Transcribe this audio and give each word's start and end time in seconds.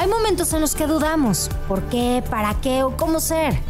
Hay 0.00 0.08
momentos 0.08 0.50
en 0.54 0.62
los 0.62 0.74
que 0.74 0.86
dudamos. 0.86 1.50
¿Por 1.68 1.82
qué? 1.90 2.24
¿Para 2.30 2.58
qué? 2.62 2.84
¿O 2.84 2.96
cómo 2.96 3.20
ser? 3.20 3.60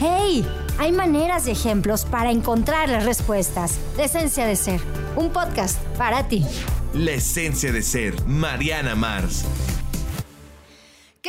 ¡Hey! 0.00 0.42
Hay 0.78 0.92
maneras 0.92 1.46
y 1.46 1.50
ejemplos 1.50 2.06
para 2.06 2.30
encontrar 2.30 2.88
las 2.88 3.04
respuestas. 3.04 3.78
La 3.98 4.04
esencia 4.04 4.46
de 4.46 4.56
ser. 4.56 4.80
Un 5.14 5.28
podcast 5.28 5.78
para 5.98 6.26
ti. 6.26 6.42
La 6.94 7.10
esencia 7.10 7.70
de 7.70 7.82
ser. 7.82 8.14
Mariana 8.26 8.94
Mars. 8.94 9.44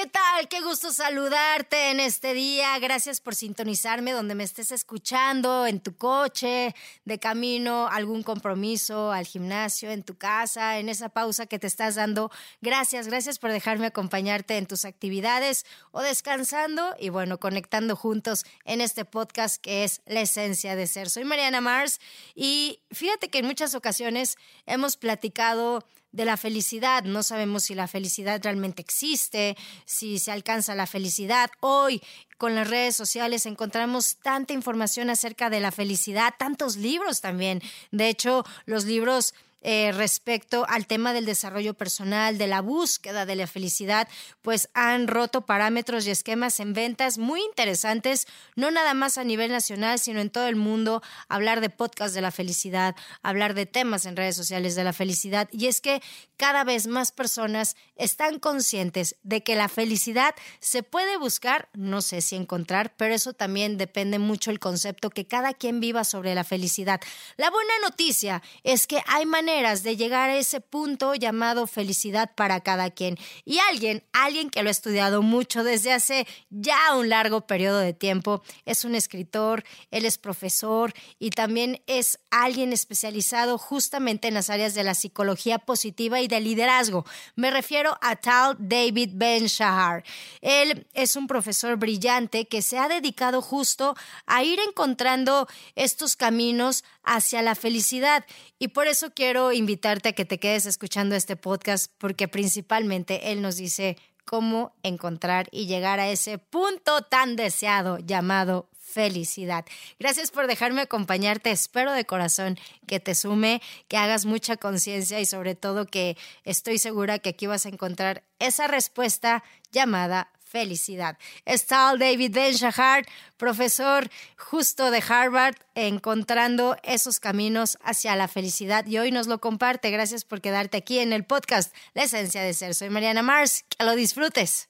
¿Qué 0.02 0.08
tal? 0.08 0.48
Qué 0.48 0.62
gusto 0.62 0.94
saludarte 0.94 1.92
en 1.92 2.00
este 2.00 2.34
día. 2.34 2.80
Gracias 2.80 3.20
por 3.20 3.36
sintonizarme 3.36 4.14
donde 4.14 4.34
me 4.34 4.46
estés 4.46 4.72
escuchando, 4.72 5.68
en 5.68 5.82
tu 5.82 5.98
coche, 5.98 6.74
de 7.04 7.20
camino, 7.20 7.90
algún 7.90 8.24
compromiso, 8.24 9.12
al 9.12 9.26
gimnasio, 9.26 9.92
en 9.92 10.04
tu 10.04 10.18
casa, 10.18 10.80
en 10.80 10.88
esa 10.88 11.10
pausa 11.10 11.48
que 11.48 11.60
te 11.60 11.68
estás 11.68 11.96
dando. 11.96 12.32
Gracias, 12.62 13.08
gracias 13.08 13.40
por 13.40 13.52
dejarme 13.52 13.88
acompañarte 13.88 14.56
en 14.56 14.68
tus 14.68 14.86
actividades 14.86 15.66
o 15.92 16.02
descansando 16.02 16.96
y 16.98 17.10
bueno, 17.10 17.38
conectando 17.38 17.98
juntos 17.98 18.46
en 18.64 18.80
este 18.80 19.04
podcast 19.04 19.62
que 19.62 19.84
es 19.84 20.02
la 20.06 20.22
esencia 20.22 20.78
de 20.78 20.88
ser. 20.88 21.10
Soy 21.10 21.26
Mariana 21.26 21.60
Mars 21.60 22.00
y 22.36 22.80
fíjate 22.90 23.28
que 23.28 23.40
en 23.40 23.48
muchas 23.48 23.76
ocasiones 23.76 24.38
hemos 24.66 24.96
platicado 24.96 25.84
de 26.12 26.26
la 26.26 26.38
felicidad. 26.38 27.04
No 27.04 27.24
sabemos 27.24 27.64
si 27.64 27.76
la 27.76 27.88
felicidad 27.88 28.42
realmente 28.44 28.82
existe, 28.82 29.56
si 29.86 30.20
se 30.20 30.32
alcanza 30.32 30.76
la 30.76 30.88
felicidad. 30.88 31.50
Hoy 31.60 32.02
con 32.38 32.56
las 32.56 32.70
redes 32.70 32.96
sociales 32.96 33.46
encontramos 33.46 34.18
tanta 34.18 34.54
información 34.54 35.10
acerca 35.10 35.50
de 35.50 35.60
la 35.60 35.72
felicidad, 35.72 36.34
tantos 36.38 36.78
libros 36.78 37.22
también. 37.22 37.62
De 37.92 38.10
hecho, 38.10 38.46
los 38.66 38.86
libros 38.86 39.34
eh, 39.62 39.92
respecto 39.92 40.66
al 40.70 40.88
tema 40.88 41.12
del 41.12 41.26
desarrollo 41.26 41.74
personal, 41.74 42.38
de 42.38 42.48
la 42.48 42.62
búsqueda 42.62 43.26
de 43.26 43.36
la 43.36 43.46
felicidad, 43.46 44.08
pues 44.42 44.70
han 44.74 45.08
roto 45.08 45.46
parámetros 45.46 46.08
y 46.08 46.12
esquemas 46.12 46.62
en 46.62 46.72
ventas 46.72 47.18
muy 47.18 47.42
interesantes, 47.42 48.26
no 48.56 48.72
nada 48.72 48.94
más 48.94 49.18
a 49.18 49.26
nivel 49.26 49.52
nacional, 49.52 50.00
sino 50.00 50.22
en 50.22 50.30
todo 50.30 50.48
el 50.48 50.56
mundo, 50.56 51.02
hablar 51.28 51.60
de 51.60 51.70
podcast 51.70 52.16
de 52.16 52.22
la 52.22 52.32
felicidad, 52.32 52.96
hablar 53.22 53.54
de 53.54 53.66
temas 53.66 54.06
en 54.06 54.16
redes 54.16 54.38
sociales 54.38 54.76
de 54.76 54.86
la 54.86 54.94
felicidad. 54.94 55.50
Y 55.52 55.68
es 55.68 55.82
que 55.82 56.02
cada 56.38 56.64
vez 56.64 56.88
más 56.88 57.12
personas 57.12 57.76
están 57.98 58.40
conscientes 58.40 59.18
de 59.24 59.44
que 59.44 59.56
la 59.56 59.68
felicidad 59.68 60.36
se 60.62 60.84
puede 60.84 61.18
buscar, 61.18 61.68
no 61.74 62.02
sé 62.02 62.22
si 62.22 62.38
encontrar, 62.38 62.96
pero 62.96 63.14
eso 63.14 63.34
también 63.34 63.78
depende 63.78 64.20
mucho 64.20 64.52
el 64.52 64.60
concepto 64.60 65.10
que 65.10 65.28
cada 65.28 65.54
quien 65.54 65.82
viva 65.82 66.06
sobre 66.06 66.34
la 66.34 66.46
felicidad. 66.46 67.02
La 67.36 67.50
buena 67.50 67.74
noticia 67.82 68.42
es 68.64 68.88
que 68.88 69.02
hay 69.06 69.26
maneras 69.26 69.49
de 69.50 69.98
llegar 69.98 70.30
a 70.30 70.38
ese 70.38 70.62
punto 70.62 71.16
llamado 71.16 71.66
felicidad 71.66 72.32
para 72.36 72.62
cada 72.62 72.92
quien. 72.92 73.18
Y 73.46 73.58
alguien, 73.58 74.04
alguien 74.14 74.52
que 74.52 74.62
lo 74.62 74.70
ha 74.70 74.72
estudiado 74.72 75.24
mucho 75.24 75.64
desde 75.64 75.92
hace 75.92 76.28
ya 76.52 76.96
un 76.96 77.10
largo 77.10 77.48
periodo 77.48 77.80
de 77.80 77.94
tiempo, 77.94 78.44
es 78.66 78.86
un 78.86 78.94
escritor, 78.94 79.64
él 79.90 80.06
es 80.06 80.20
profesor 80.20 80.94
y 81.18 81.32
también 81.32 81.82
es 81.88 82.20
alguien 82.30 82.74
especializado 82.74 83.58
justamente 83.58 84.28
en 84.28 84.36
las 84.36 84.52
áreas 84.52 84.76
de 84.76 84.84
la 84.84 84.94
psicología 84.94 85.58
positiva 85.58 86.22
y 86.22 86.28
de 86.28 86.42
liderazgo. 86.42 87.06
Me 87.36 87.50
refiero 87.50 87.98
a 88.02 88.16
Tal 88.18 88.56
David 88.60 89.10
Ben 89.14 89.48
Shahar. 89.48 90.04
Él 90.42 90.88
es 90.94 91.16
un 91.16 91.26
profesor 91.26 91.76
brillante 91.78 92.48
que 92.48 92.62
se 92.62 92.78
ha 92.78 92.88
dedicado 92.88 93.42
justo 93.42 93.96
a 94.28 94.44
ir 94.44 94.60
encontrando 94.60 95.48
estos 95.76 96.16
caminos 96.16 96.84
hacia 97.10 97.42
la 97.42 97.56
felicidad. 97.56 98.24
Y 98.60 98.70
por 98.70 98.88
eso 98.88 99.12
quiero 99.14 99.52
invitarte 99.52 100.10
a 100.10 100.14
que 100.14 100.26
te 100.26 100.40
quedes 100.40 100.66
escuchando 100.66 101.16
este 101.16 101.36
podcast, 101.36 101.92
porque 101.98 102.28
principalmente 102.28 103.32
él 103.32 103.42
nos 103.42 103.58
dice 103.58 103.98
cómo 104.26 104.74
encontrar 104.84 105.48
y 105.52 105.66
llegar 105.66 106.00
a 106.00 106.10
ese 106.10 106.38
punto 106.38 107.02
tan 107.02 107.36
deseado 107.36 107.98
llamado 107.98 108.70
felicidad. 108.80 109.66
Gracias 110.00 110.30
por 110.30 110.46
dejarme 110.46 110.82
acompañarte. 110.82 111.50
Espero 111.50 111.94
de 111.94 112.06
corazón 112.06 112.60
que 112.88 113.00
te 113.00 113.16
sume, 113.16 113.62
que 113.88 113.98
hagas 113.98 114.26
mucha 114.26 114.58
conciencia 114.58 115.20
y 115.20 115.26
sobre 115.26 115.56
todo 115.56 115.86
que 115.86 116.16
estoy 116.44 116.78
segura 116.78 117.20
que 117.20 117.30
aquí 117.30 117.48
vas 117.48 117.66
a 117.66 117.70
encontrar 117.70 118.24
esa 118.38 118.68
respuesta 118.68 119.44
llamada 119.72 120.32
felicidad. 120.50 121.18
Está 121.46 121.96
David 121.98 122.34
Ben 122.34 122.54
Shahar, 122.54 123.06
profesor 123.38 124.10
justo 124.38 124.92
de 124.92 125.04
Harvard, 125.08 125.56
encontrando 125.76 126.76
esos 126.84 127.20
caminos 127.20 127.78
hacia 127.84 128.16
la 128.16 128.28
felicidad 128.28 128.86
y 128.88 128.98
hoy 128.98 129.12
nos 129.12 129.28
lo 129.28 129.40
comparte. 129.40 129.92
Gracias 129.92 130.26
por 130.26 130.42
quedarte 130.42 130.78
aquí 130.78 131.00
en 131.00 131.14
el 131.14 131.24
podcast 131.24 131.74
La 131.94 132.04
Esencia 132.04 132.42
de 132.42 132.54
Ser. 132.54 132.74
Soy 132.74 132.90
Mariana 132.90 133.22
Mars, 133.22 133.64
que 133.70 133.86
lo 133.86 133.96
disfrutes. 133.96 134.70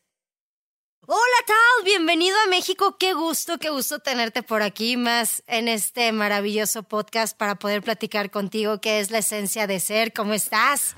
Hola 1.12 1.18
Tal, 1.48 1.86
bienvenido 1.86 2.38
a 2.46 2.50
México. 2.50 2.98
Qué 3.00 3.14
gusto, 3.14 3.58
qué 3.58 3.72
gusto 3.72 3.98
tenerte 3.98 4.44
por 4.44 4.62
aquí 4.62 4.96
más 4.96 5.42
en 5.48 5.68
este 5.68 6.12
maravilloso 6.12 6.84
podcast 6.84 7.36
para 7.36 7.56
poder 7.56 7.82
platicar 7.82 8.30
contigo 8.30 8.80
qué 8.80 9.00
es 9.00 9.10
la 9.10 9.18
esencia 9.18 9.66
de 9.66 9.80
ser. 9.80 10.14
¿Cómo 10.14 10.36
estás? 10.36 10.94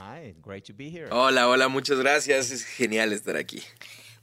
Hola, 1.11 1.47
hola, 1.47 1.69
muchas 1.69 1.97
gracias. 1.99 2.51
Es 2.51 2.65
genial 2.65 3.13
estar 3.13 3.37
aquí. 3.37 3.63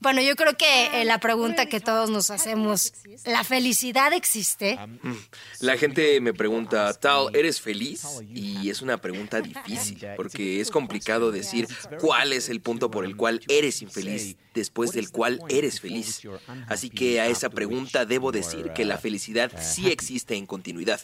Bueno, 0.01 0.23
yo 0.23 0.37
creo 0.37 0.57
que 0.57 1.01
eh, 1.01 1.05
la 1.05 1.19
pregunta 1.19 1.67
que 1.67 1.81
todos 1.81 2.09
nos 2.09 2.31
hacemos, 2.31 2.93
¿la 3.25 3.43
felicidad 3.43 4.13
existe? 4.13 4.79
Mm. 5.03 5.13
La 5.61 5.77
gente 5.77 6.21
me 6.21 6.33
pregunta, 6.33 6.93
Tal, 6.95 7.35
¿eres 7.35 7.61
feliz? 7.61 8.07
Y 8.33 8.71
es 8.71 8.81
una 8.81 8.99
pregunta 8.99 9.41
difícil, 9.41 10.07
porque 10.17 10.61
es 10.61 10.71
complicado 10.71 11.33
decir 11.33 11.67
cuál 12.01 12.33
es 12.33 12.49
el 12.49 12.61
punto 12.61 12.93
por 12.93 13.05
el 13.05 13.17
cual 13.17 13.41
eres 13.49 13.83
infeliz 13.83 14.37
después 14.55 14.93
del 14.93 15.11
cual 15.11 15.41
eres 15.49 15.81
feliz. 15.81 16.23
Así 16.69 16.91
que 16.91 17.21
a 17.21 17.27
esa 17.27 17.51
pregunta 17.51 18.05
debo 18.05 18.31
decir 18.31 18.73
que 18.75 18.85
la 18.85 18.99
felicidad 18.99 19.51
sí 19.61 19.89
existe 19.89 20.37
en 20.37 20.47
continuidad. 20.47 21.01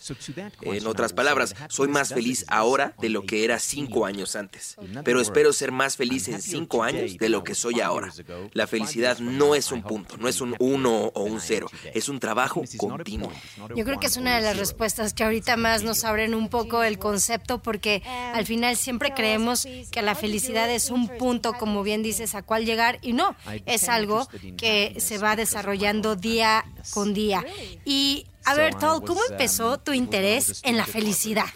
En 0.62 0.86
otras 0.86 1.12
palabras, 1.12 1.54
soy 1.68 1.88
más 1.88 2.14
feliz 2.14 2.44
ahora 2.48 2.94
de 3.00 3.08
lo 3.08 3.26
que 3.26 3.44
era 3.44 3.58
cinco 3.58 4.06
años 4.06 4.36
antes, 4.36 4.76
pero 5.04 5.20
espero 5.20 5.52
ser 5.52 5.72
más 5.72 5.96
feliz 5.96 6.28
en 6.28 6.40
cinco 6.40 6.84
años 6.84 7.18
de 7.18 7.28
lo 7.28 7.42
que 7.42 7.56
soy 7.56 7.80
ahora. 7.80 8.12
La 8.52 8.68
felicidad 8.68 8.83
no 9.20 9.54
es 9.54 9.72
un 9.72 9.82
punto, 9.82 10.16
no 10.16 10.28
es 10.28 10.40
un 10.40 10.54
uno 10.58 11.10
o 11.14 11.22
un 11.24 11.40
cero, 11.40 11.68
es 11.92 12.08
un 12.08 12.20
trabajo 12.20 12.62
continuo. 12.76 13.30
Yo 13.74 13.84
creo 13.84 13.98
que 13.98 14.06
es 14.06 14.16
una 14.16 14.36
de 14.36 14.42
las 14.42 14.56
respuestas 14.56 15.14
que 15.14 15.24
ahorita 15.24 15.56
más 15.56 15.82
nos 15.82 16.04
abren 16.04 16.34
un 16.34 16.48
poco 16.48 16.82
el 16.82 16.98
concepto 16.98 17.62
porque 17.62 18.02
al 18.32 18.46
final 18.46 18.76
siempre 18.76 19.12
creemos 19.14 19.66
que 19.90 20.02
la 20.02 20.14
felicidad 20.14 20.70
es 20.70 20.90
un 20.90 21.08
punto, 21.08 21.54
como 21.54 21.82
bien 21.82 22.02
dices, 22.02 22.34
a 22.34 22.42
cuál 22.42 22.64
llegar 22.64 22.98
y 23.02 23.12
no, 23.12 23.36
es 23.66 23.88
algo 23.88 24.28
que 24.56 24.96
se 24.98 25.18
va 25.18 25.36
desarrollando 25.36 26.16
día 26.16 26.64
con 26.90 27.14
día. 27.14 27.44
Y 27.84 28.26
a 28.44 28.54
ver, 28.54 28.74
Tal, 28.74 29.02
¿cómo 29.02 29.20
empezó 29.30 29.78
tu 29.78 29.92
interés 29.92 30.60
en 30.64 30.76
la 30.76 30.84
felicidad? 30.84 31.46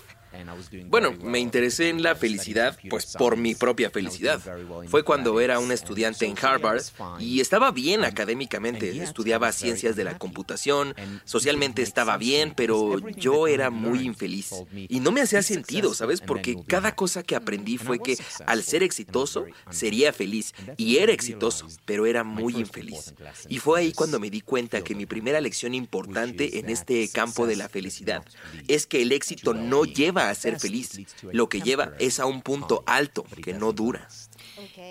Bueno, 0.87 1.13
me 1.23 1.39
interesé 1.39 1.89
en 1.89 2.03
la 2.03 2.15
felicidad, 2.15 2.79
pues 2.89 3.15
por 3.17 3.37
mi 3.37 3.55
propia 3.55 3.91
felicidad. 3.91 4.41
Fue 4.89 5.03
cuando 5.03 5.41
era 5.41 5.59
un 5.59 5.73
estudiante 5.73 6.27
en 6.27 6.37
Harvard 6.41 6.83
y 7.19 7.41
estaba 7.41 7.71
bien 7.71 8.05
académicamente, 8.05 9.03
estudiaba 9.03 9.53
ciencias 9.53 9.97
de 9.97 10.05
la 10.05 10.19
computación, 10.19 10.95
socialmente 11.25 11.83
estaba 11.83 12.17
bien, 12.17 12.53
pero 12.57 12.99
yo 13.11 13.47
era 13.47 13.71
muy 13.71 14.01
infeliz. 14.01 14.53
Y 14.73 15.01
no 15.01 15.13
me 15.13 15.21
hacía 15.21 15.43
sentido, 15.43 15.95
¿sabes? 15.95 16.21
Porque 16.21 16.57
cada 16.67 16.95
cosa 16.95 17.23
que 17.23 17.37
aprendí 17.37 17.79
fue 17.79 17.99
que 17.99 18.17
al 18.47 18.63
ser 18.63 18.83
exitoso 18.83 19.47
sería 19.71 20.13
feliz. 20.13 20.55
Y 20.77 20.99
era 20.99 21.13
exitoso, 21.13 21.67
pero 21.85 22.07
era 22.07 22.25
muy 22.25 22.57
infeliz. 22.57 23.15
Y 23.49 23.59
fue 23.59 23.81
ahí 23.81 23.93
cuando 23.93 24.21
me 24.21 24.31
di 24.31 24.41
cuenta 24.41 24.83
que 24.83 24.95
mi 24.95 25.07
primera 25.07 25.41
lección 25.41 25.75
importante 25.75 26.59
en 26.59 26.71
este 26.71 27.09
campo 27.09 27.47
de 27.47 27.57
la 27.57 27.69
felicidad 27.69 28.25
es 28.69 28.87
que 28.87 29.03
el 29.03 29.13
éxito 29.13 29.55
no 29.55 29.85
lleva 29.85 30.28
a 30.28 30.28
ser 30.35 30.59
feliz. 30.59 31.01
Lo 31.33 31.49
que 31.49 31.61
lleva 31.61 31.93
es 31.99 32.21
a 32.21 32.27
un 32.27 32.43
punto 32.43 32.83
alto 32.87 33.25
que 33.43 33.53
no 33.53 33.73
dura. 33.73 34.09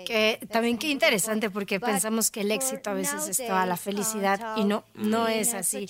Que 0.06 0.40
también 0.50 0.78
qué 0.78 0.88
interesante 0.88 1.50
porque 1.50 1.78
pensamos 1.78 2.30
que 2.30 2.40
el 2.40 2.50
éxito 2.50 2.90
a 2.90 2.94
veces 2.94 3.28
es 3.28 3.36
toda 3.36 3.66
la 3.66 3.76
felicidad 3.76 4.56
y 4.56 4.64
no, 4.64 4.84
no 4.94 5.28
es 5.28 5.52
así. 5.54 5.86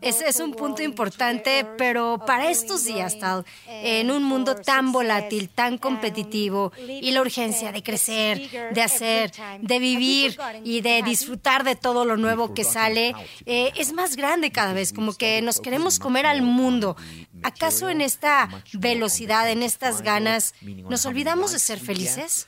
Ese 0.00 0.28
es 0.28 0.40
un 0.40 0.52
punto 0.52 0.82
importante, 0.82 1.66
pero 1.78 2.22
para 2.26 2.50
estos 2.50 2.84
días, 2.84 3.18
tal, 3.18 3.44
en 3.66 4.10
un 4.10 4.22
mundo 4.22 4.56
tan 4.56 4.92
volátil, 4.92 5.48
tan 5.48 5.78
competitivo 5.78 6.72
y 6.76 7.10
la 7.12 7.22
urgencia 7.22 7.72
de 7.72 7.82
crecer, 7.82 8.50
de 8.72 8.82
hacer, 8.82 9.32
de 9.60 9.78
vivir 9.78 10.38
y 10.64 10.80
de 10.82 11.02
disfrutar 11.02 11.64
de 11.64 11.76
todo 11.76 12.04
lo 12.04 12.16
nuevo 12.16 12.52
que 12.54 12.64
sale, 12.64 13.14
eh, 13.46 13.72
es 13.76 13.92
más 13.92 14.16
grande 14.16 14.50
cada 14.50 14.72
vez, 14.72 14.92
como 14.92 15.14
que 15.14 15.40
nos 15.42 15.60
queremos 15.60 15.98
comer 15.98 16.26
al 16.26 16.42
mundo. 16.42 16.96
¿Acaso 17.42 17.90
en 17.90 18.00
esta 18.00 18.48
velocidad, 18.72 19.50
en 19.50 19.62
estas 19.62 20.02
ganas, 20.02 20.54
nos 20.62 21.06
olvidamos 21.06 21.52
de 21.52 21.58
ser 21.58 21.78
felices? 21.78 22.46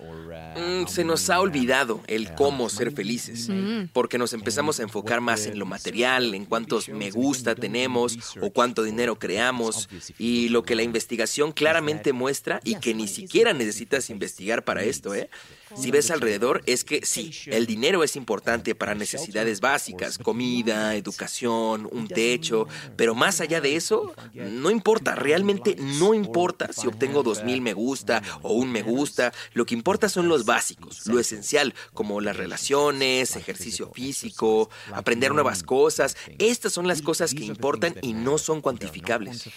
Mm, 0.56 0.87
se 0.87 1.05
nos 1.05 1.31
ha 1.31 1.41
olvidado 1.41 2.00
el 2.06 2.35
cómo 2.35 2.69
ser 2.69 2.93
felices, 2.93 3.49
mm. 3.49 3.88
porque 3.93 4.19
nos 4.19 4.32
empezamos 4.32 4.81
a 4.81 4.82
enfocar 4.85 5.20
más 5.20 5.46
en 5.46 5.58
lo 5.58 5.67
material, 5.67 6.35
en 6.35 6.44
cuántos 6.44 6.88
me 6.88 7.11
gusta 7.11 7.55
tenemos 7.55 8.19
o 8.41 8.50
cuánto 8.50 8.82
dinero 8.82 9.19
creamos, 9.19 9.88
y 10.19 10.49
lo 10.49 10.62
que 10.62 10.75
la 10.75 10.82
investigación 10.82 11.52
claramente 11.52 12.12
muestra 12.12 12.61
y 12.64 12.76
que 12.76 12.94
ni 12.94 13.08
siquiera 13.08 13.52
necesitas 13.52 14.11
investigar 14.11 14.64
para 14.64 14.82
esto, 14.82 15.14
¿eh? 15.14 15.31
Si 15.76 15.91
ves 15.91 16.11
alrededor, 16.11 16.62
es 16.67 16.85
que 16.85 17.05
sí, 17.05 17.31
el 17.47 17.67
dinero 17.67 18.05
es 18.05 18.17
importante 18.17 18.75
para 18.75 18.94
necesidades 18.94 19.61
básicas, 19.61 20.19
comida, 20.19 20.94
educación, 20.94 21.88
un 21.91 22.09
techo, 22.09 22.67
pero 22.97 23.15
más 23.15 23.41
allá 23.41 23.61
de 23.61 23.76
eso, 23.76 24.12
no 24.35 24.71
importa, 24.71 25.15
realmente 25.15 25.76
no 25.79 26.15
importa 26.15 26.73
si 26.73 26.87
obtengo 26.87 27.23
dos 27.23 27.44
mil 27.44 27.61
me 27.61 27.73
gusta 27.73 28.23
o 28.43 28.53
un 28.53 28.71
me 28.71 28.82
gusta, 28.82 29.32
lo 29.53 29.67
que 29.67 29.75
importa 29.75 30.09
son 30.09 30.29
los 30.29 30.44
básicos, 30.44 31.06
lo 31.06 31.19
esencial, 31.19 31.75
como 31.93 32.20
las 32.20 32.37
relaciones, 32.37 33.37
ejercicio 33.37 33.91
físico, 33.93 34.70
aprender 34.93 35.32
nuevas 35.32 35.62
cosas. 35.62 36.17
Estas 36.38 36.73
son 36.73 36.87
las 36.87 37.03
cosas 37.03 37.35
que 37.35 37.44
importan 37.44 37.94
y 38.03 38.12
no 38.12 38.38
son 38.38 38.61
cuantificables. 38.61 39.49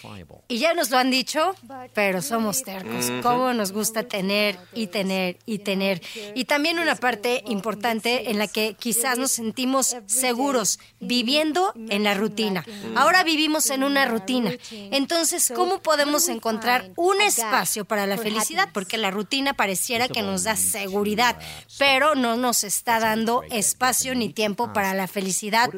Y 0.47 0.57
ya 0.59 0.73
nos 0.73 0.89
lo 0.89 0.97
han 0.97 1.11
dicho, 1.11 1.55
pero 1.93 2.21
somos 2.21 2.63
tercos. 2.63 3.11
¿Cómo 3.21 3.53
nos 3.53 3.71
gusta 3.71 4.03
tener 4.03 4.57
y 4.73 4.87
tener 4.87 5.37
y 5.45 5.59
tener? 5.59 6.01
Y 6.35 6.45
también 6.45 6.79
una 6.79 6.95
parte 6.95 7.43
importante 7.47 8.29
en 8.29 8.39
la 8.39 8.47
que 8.47 8.75
quizás 8.77 9.17
nos 9.17 9.31
sentimos 9.31 9.95
seguros 10.05 10.79
viviendo 10.99 11.73
en 11.89 12.03
la 12.03 12.13
rutina. 12.13 12.65
Ahora 12.95 13.23
vivimos 13.23 13.69
en 13.69 13.83
una 13.83 14.05
rutina. 14.05 14.51
Entonces, 14.71 15.51
¿cómo 15.55 15.81
podemos 15.81 16.27
encontrar 16.29 16.91
un 16.95 17.21
espacio 17.21 17.85
para 17.85 18.07
la 18.07 18.17
felicidad? 18.17 18.69
Porque 18.73 18.97
la 18.97 19.11
rutina 19.11 19.53
pareciera 19.53 20.07
que 20.07 20.21
nos 20.21 20.43
da 20.43 20.55
seguridad, 20.55 21.37
pero 21.77 22.15
no 22.15 22.35
nos 22.35 22.63
está 22.63 22.99
dando 22.99 23.43
espacio 23.49 24.15
ni 24.15 24.29
tiempo 24.29 24.73
para 24.73 24.93
la 24.93 25.07
felicidad. 25.07 25.69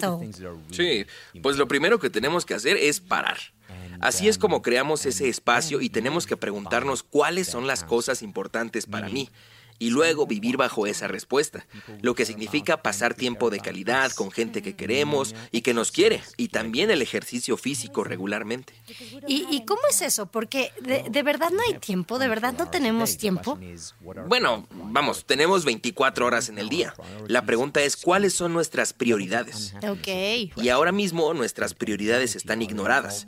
Sí, 0.72 1.06
pues 1.42 1.58
lo 1.58 1.68
primero 1.68 2.00
que 2.00 2.10
tenemos 2.10 2.46
que 2.46 2.54
hacer 2.54 2.78
es 2.78 3.00
parar. 3.00 3.38
Así 4.02 4.30
es 4.30 4.38
como 4.38 4.62
creamos 4.62 5.06
ese 5.06 5.28
espacio 5.28 5.81
y 5.81 5.90
tenemos 5.90 6.26
que 6.26 6.38
preguntarnos 6.38 7.04
cuáles 7.04 7.48
son 7.48 7.68
las 7.68 7.84
cosas 7.84 8.22
importantes 8.22 8.86
para 8.86 9.10
mí 9.10 9.30
y 9.80 9.90
luego 9.90 10.28
vivir 10.28 10.58
bajo 10.58 10.86
esa 10.86 11.08
respuesta, 11.08 11.66
lo 12.02 12.14
que 12.14 12.26
significa 12.26 12.84
pasar 12.84 13.14
tiempo 13.14 13.50
de 13.50 13.60
calidad 13.60 14.12
con 14.12 14.30
gente 14.31 14.62
que 14.62 14.76
queremos 14.76 15.34
y 15.52 15.62
que 15.62 15.74
nos 15.74 15.92
quiere, 15.92 16.22
y 16.38 16.50
también 16.50 16.92
el 16.92 17.02
ejercicio 17.02 17.58
físico 17.58 18.04
regularmente. 18.04 18.74
¿Y, 19.28 19.64
cómo 19.66 19.81
es 19.90 20.02
eso? 20.02 20.26
Porque 20.28 20.72
de, 20.81 21.24
verdad 21.24 21.50
no 21.52 21.62
hay 21.68 21.80
tiempo, 21.80 22.20
de 22.20 22.28
verdad 22.28 22.54
no 22.58 22.70
tenemos 22.70 23.18
tiempo. 23.18 23.58
Bueno, 24.28 24.68
vamos, 24.72 25.26
tenemos 25.26 25.66
24 25.66 26.26
horas 26.26 26.50
en 26.50 26.58
el 26.58 26.70
día. 26.70 26.94
La 27.28 27.46
pregunta 27.46 27.81
es 27.81 27.96
cuáles 27.96 28.34
son 28.34 28.54
nuestras 28.54 28.94
prioridades. 28.94 29.74
Ok. 29.88 30.08
Y 30.58 30.70
ahora 30.70 30.92
mismo 30.92 31.34
nuestras 31.34 31.74
prioridades 31.74 32.36
están 32.36 32.62
ignoradas. 32.62 33.28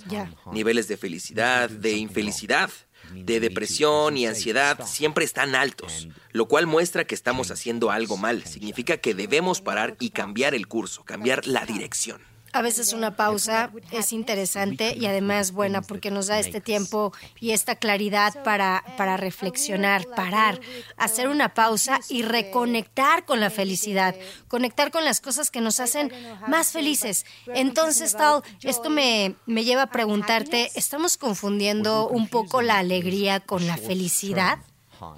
Niveles 0.52 0.88
de 0.88 0.98
felicidad, 0.98 1.70
de 1.70 1.94
infelicidad 1.94 2.70
de 3.14 3.40
depresión 3.40 4.18
y 4.18 4.26
ansiedad 4.26 4.86
siempre 4.86 5.26
están 5.26 5.56
altos, 5.56 6.08
lo 6.32 6.48
cual 6.48 6.68
muestra 6.68 7.06
que 7.06 7.16
estamos 7.16 7.52
haciendo 7.52 7.92
algo 7.92 8.18
mal. 8.18 8.46
Significa 8.46 8.98
que 8.98 9.14
debemos 9.14 9.62
parar 9.62 9.96
y 10.00 10.12
cambiar 10.12 10.56
el 10.56 10.68
curso, 10.68 11.04
cambiar 11.04 11.48
la 11.48 11.66
dirección. 11.66 12.22
A 12.54 12.62
veces 12.62 12.94
una 12.94 13.16
pausa 13.16 13.72
es 13.92 14.12
interesante 14.12 14.96
y 14.98 15.06
además 15.06 15.52
buena 15.52 15.82
porque 15.82 16.12
nos 16.12 16.28
da 16.28 16.40
este 16.40 16.60
tiempo 16.60 17.14
y 17.40 17.52
esta 17.52 17.76
claridad 17.76 18.44
para, 18.44 18.84
para 18.98 19.18
reflexionar, 19.18 20.06
parar, 20.16 20.60
hacer 20.98 21.30
una 21.30 21.54
pausa 21.54 22.00
y 22.10 22.24
reconectar 22.24 23.26
con 23.26 23.40
la 23.40 23.50
felicidad, 23.50 24.16
conectar 24.48 24.92
con 24.92 25.06
las 25.06 25.22
cosas 25.22 25.50
que 25.50 25.62
nos 25.62 25.80
hacen 25.80 26.12
más 26.48 26.72
felices. 26.72 27.26
Entonces, 27.48 28.16
Tal, 28.16 28.44
esto 28.62 28.90
me, 28.90 29.36
me 29.46 29.64
lleva 29.64 29.84
a 29.84 29.92
preguntarte, 29.92 30.72
¿estamos 30.76 31.18
confundiendo 31.18 32.10
un 32.10 32.28
poco 32.28 32.62
la 32.62 32.80
alegría 32.80 33.40
con 33.40 33.66
la 33.66 33.78
felicidad? 33.78 34.60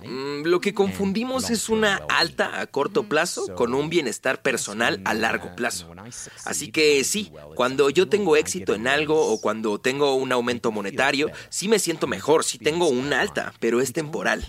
Mm, 0.03 0.43
lo 0.45 0.61
que 0.61 0.73
confundimos 0.73 1.49
es 1.49 1.67
una 1.67 1.95
alta 2.09 2.61
a 2.61 2.67
corto 2.67 3.03
plazo 3.03 3.53
con 3.55 3.73
un 3.73 3.89
bienestar 3.89 4.41
personal 4.41 5.01
a 5.03 5.13
largo 5.13 5.55
plazo. 5.55 5.93
Así 6.45 6.71
que 6.71 7.03
sí, 7.03 7.31
cuando 7.55 7.89
yo 7.89 8.07
tengo 8.07 8.37
éxito 8.37 8.75
en 8.75 8.87
algo 8.87 9.27
o 9.27 9.41
cuando 9.41 9.79
tengo 9.79 10.15
un 10.15 10.31
aumento 10.31 10.71
monetario, 10.71 11.29
sí 11.49 11.67
me 11.67 11.79
siento 11.79 12.07
mejor, 12.07 12.43
sí 12.43 12.57
tengo 12.57 12.87
una 12.87 13.19
alta, 13.19 13.53
pero 13.59 13.81
es 13.81 13.91
temporal. 13.91 14.45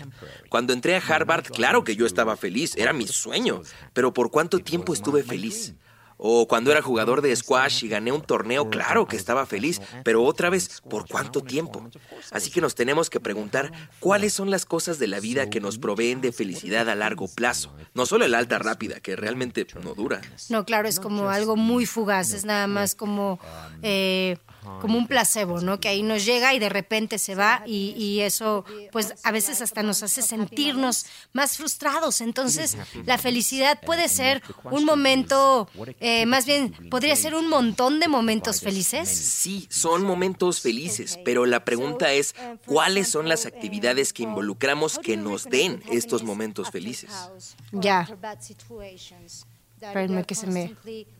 Cuando 0.49 0.73
entré 0.73 0.95
a 0.95 0.99
Harvard, 1.05 1.47
claro 1.47 1.83
que 1.83 1.95
yo 1.95 2.05
estaba 2.05 2.37
feliz, 2.37 2.75
era 2.77 2.93
mi 2.93 3.07
sueño, 3.07 3.61
pero 3.93 4.13
¿por 4.13 4.31
cuánto 4.31 4.59
tiempo 4.59 4.93
estuve 4.93 5.23
feliz? 5.23 5.73
O 6.17 6.47
cuando 6.47 6.71
era 6.71 6.81
jugador 6.81 7.21
de 7.21 7.35
squash 7.35 7.83
y 7.83 7.89
gané 7.89 8.11
un 8.11 8.21
torneo, 8.21 8.69
claro 8.69 9.07
que 9.07 9.17
estaba 9.17 9.45
feliz, 9.45 9.81
pero 10.03 10.23
otra 10.23 10.49
vez, 10.49 10.81
¿por 10.89 11.07
cuánto 11.07 11.41
tiempo? 11.41 11.89
Así 12.31 12.51
que 12.51 12.61
nos 12.61 12.75
tenemos 12.75 13.09
que 13.09 13.19
preguntar 13.19 13.71
cuáles 13.99 14.33
son 14.33 14.49
las 14.49 14.65
cosas 14.65 14.99
de 14.99 15.07
la 15.07 15.19
vida 15.19 15.49
que 15.49 15.59
nos 15.59 15.77
proveen 15.77 16.21
de 16.21 16.31
felicidad 16.31 16.89
a 16.89 16.95
largo 16.95 17.27
plazo. 17.27 17.73
No 17.93 18.05
solo 18.05 18.25
el 18.25 18.35
alta 18.35 18.59
rápida, 18.59 18.99
que 18.99 19.15
realmente 19.15 19.67
no 19.83 19.93
dura. 19.93 20.21
No, 20.49 20.65
claro, 20.65 20.87
es 20.87 20.99
como 20.99 21.29
algo 21.29 21.55
muy 21.55 21.85
fugaz, 21.85 22.33
es 22.33 22.45
nada 22.45 22.67
más 22.67 22.95
como... 22.95 23.39
Eh, 23.81 24.37
como 24.81 24.97
un 24.97 25.07
placebo, 25.07 25.61
¿no? 25.61 25.79
Que 25.79 25.89
ahí 25.89 26.03
nos 26.03 26.25
llega 26.25 26.53
y 26.53 26.59
de 26.59 26.69
repente 26.69 27.19
se 27.19 27.35
va 27.35 27.63
y, 27.65 28.19
eso, 28.21 28.65
pues 28.91 29.13
a 29.23 29.31
veces 29.31 29.61
hasta 29.61 29.83
nos 29.83 30.03
hace 30.03 30.21
sentirnos 30.21 31.05
más 31.33 31.57
frustrados. 31.57 32.21
Entonces, 32.21 32.77
la 33.05 33.17
felicidad 33.17 33.79
puede 33.85 34.07
ser 34.07 34.41
un 34.63 34.85
momento, 34.85 35.67
eh, 35.99 36.25
más 36.25 36.45
bien, 36.45 36.73
podría 36.89 37.15
ser 37.15 37.35
un 37.35 37.49
montón 37.49 37.99
de 37.99 38.07
momentos 38.07 38.61
felices. 38.61 39.09
Sí, 39.09 39.67
son 39.69 40.03
momentos 40.03 40.61
felices, 40.61 41.19
pero 41.23 41.45
la 41.45 41.65
pregunta 41.65 42.11
es, 42.11 42.35
¿cuáles 42.65 43.07
son 43.07 43.29
las 43.29 43.45
actividades 43.45 44.13
que 44.13 44.23
involucramos 44.23 44.99
que 44.99 45.17
nos 45.17 45.45
den 45.45 45.83
estos 45.91 46.23
momentos 46.23 46.71
felices? 46.71 47.11
Ya. 47.71 48.07
Espérenme 49.81 50.23
que 50.23 50.35
se 50.35 50.47
me 50.47 50.75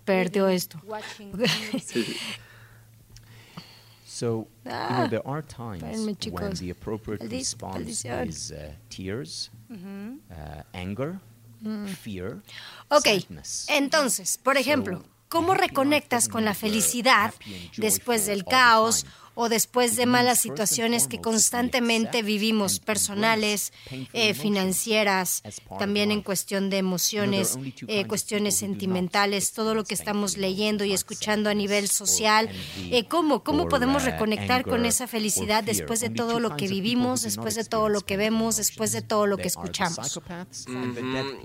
perdió 0.05 0.47
esto. 0.47 0.81
So, 4.15 4.47
you 4.63 4.71
know, 4.71 4.77
ah, 5.03 5.07
there 5.09 5.27
are 5.27 5.41
times 5.41 5.83
when 6.31 6.53
the 6.53 6.69
appropriate 6.69 7.21
response 7.29 8.05
is 8.05 8.49
uh, 8.49 8.71
tears, 8.89 9.49
uh, 9.69 10.63
anger, 10.73 11.19
mm. 11.61 11.89
fear, 11.89 12.41
Ok, 12.87 13.07
entonces, 13.67 14.37
por 14.41 14.55
ejemplo, 14.55 15.03
¿cómo 15.27 15.53
reconectas 15.53 16.29
con 16.29 16.45
la 16.45 16.53
felicidad 16.53 17.33
después 17.75 18.25
del 18.25 18.45
caos 18.45 19.05
o 19.35 19.49
después 19.49 19.95
de 19.97 20.05
malas 20.05 20.39
situaciones 20.39 21.07
que 21.07 21.21
constantemente 21.21 22.23
vivimos, 22.23 22.79
personales, 22.79 23.73
eh, 24.13 24.33
financieras, 24.33 25.43
también 25.77 26.11
en 26.11 26.21
cuestión 26.21 26.69
de 26.69 26.77
emociones, 26.77 27.57
eh, 27.87 28.07
cuestiones 28.07 28.55
sentimentales, 28.55 29.51
todo 29.51 29.75
lo 29.75 29.83
que 29.83 29.93
estamos 29.93 30.37
leyendo 30.37 30.85
y 30.85 30.93
escuchando 30.93 31.49
a 31.49 31.53
nivel 31.53 31.89
social. 31.89 32.49
Eh, 32.91 33.05
¿Cómo, 33.07 33.43
¿Cómo 33.43 33.67
podemos 33.67 34.03
uh, 34.03 34.07
reconectar 34.07 34.63
con 34.63 34.85
esa 34.85 35.07
felicidad 35.07 35.63
después 35.63 35.99
de 35.99 36.09
todo 36.09 36.39
lo 36.39 36.55
que 36.55 36.67
vivimos, 36.67 37.21
después 37.21 37.55
de 37.55 37.65
todo 37.65 37.89
lo 37.89 38.01
que 38.01 38.17
vemos, 38.17 38.55
después 38.55 38.93
de 38.93 39.01
todo 39.01 39.27
lo 39.27 39.37
que 39.37 39.47
escuchamos? 39.47 40.19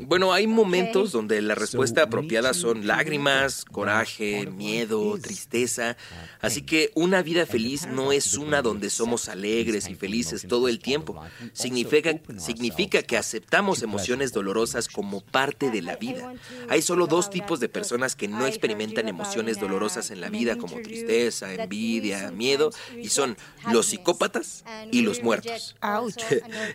Bueno, 0.00 0.32
hay 0.32 0.46
momentos 0.46 1.10
donde 1.12 1.42
la 1.42 1.56
respuesta 1.56 2.04
apropiada 2.04 2.54
son 2.54 2.86
lágrimas, 2.86 3.64
coraje, 3.64 4.46
miedo, 4.46 5.18
tristeza. 5.18 5.96
Así 6.40 6.62
que 6.62 6.92
una 6.94 7.22
vida 7.22 7.46
feliz 7.46 7.79
no 7.86 8.12
es 8.12 8.34
una 8.34 8.62
donde 8.62 8.90
somos 8.90 9.28
alegres 9.28 9.88
y 9.88 9.94
felices 9.94 10.46
todo 10.48 10.68
el 10.68 10.78
tiempo. 10.78 11.22
Significa, 11.52 12.18
significa 12.38 13.02
que 13.02 13.16
aceptamos 13.16 13.82
emociones 13.82 14.32
dolorosas 14.32 14.88
como 14.88 15.20
parte 15.20 15.70
de 15.70 15.82
la 15.82 15.96
vida. 15.96 16.32
Hay 16.68 16.82
solo 16.82 17.06
dos 17.06 17.30
tipos 17.30 17.60
de 17.60 17.68
personas 17.68 18.16
que 18.16 18.28
no 18.28 18.46
experimentan 18.46 19.08
emociones 19.08 19.60
dolorosas 19.60 20.10
en 20.10 20.20
la 20.20 20.28
vida 20.28 20.56
como 20.56 20.80
tristeza, 20.80 21.52
envidia, 21.52 22.30
miedo, 22.30 22.70
y 22.96 23.08
son 23.08 23.36
los 23.70 23.86
psicópatas 23.86 24.64
y 24.90 25.02
los 25.02 25.22
muertos. 25.22 25.76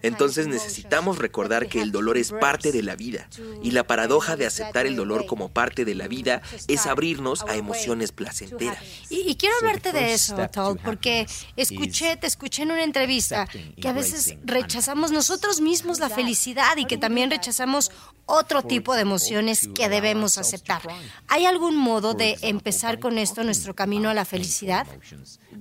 Entonces 0.01 0.47
necesitamos 0.47 1.17
recordar 1.17 1.67
que 1.67 1.81
el 1.81 1.91
dolor 1.91 2.17
es 2.17 2.31
parte 2.31 2.71
de 2.71 2.83
la 2.83 2.95
vida 2.95 3.29
y 3.63 3.71
la 3.71 3.85
paradoja 3.85 4.35
de 4.35 4.45
aceptar 4.45 4.85
el 4.85 4.95
dolor 4.95 5.25
como 5.25 5.49
parte 5.49 5.85
de 5.85 5.95
la 5.95 6.07
vida 6.07 6.41
es 6.67 6.85
abrirnos 6.85 7.43
a 7.43 7.55
emociones 7.55 8.11
placenteras. 8.11 8.77
Y, 9.09 9.35
quiero 9.35 9.55
hablarte 9.57 9.91
de 9.91 10.13
eso, 10.13 10.35
Tal, 10.51 10.77
porque 10.95 11.27
escuché, 11.57 12.15
te 12.15 12.25
escuché 12.25 12.63
en 12.63 12.71
una 12.71 12.83
entrevista 12.83 13.47
que 13.81 13.87
a 13.89 13.91
veces 13.91 14.37
rechazamos 14.45 15.11
nosotros 15.11 15.59
mismos 15.59 15.99
la 15.99 16.09
felicidad 16.09 16.77
y 16.77 16.85
que 16.85 16.97
también 16.97 17.29
rechazamos 17.29 17.91
otro 18.25 18.63
tipo 18.63 18.95
de 18.95 19.01
emociones 19.01 19.69
que 19.75 19.89
debemos 19.89 20.37
aceptar. 20.37 20.81
¿Hay 21.27 21.45
algún 21.45 21.75
modo 21.75 22.13
de 22.13 22.37
empezar 22.41 22.99
con 22.99 23.17
esto 23.17 23.43
nuestro 23.43 23.75
camino 23.75 24.09
a 24.09 24.13
la 24.13 24.23
felicidad? 24.23 24.87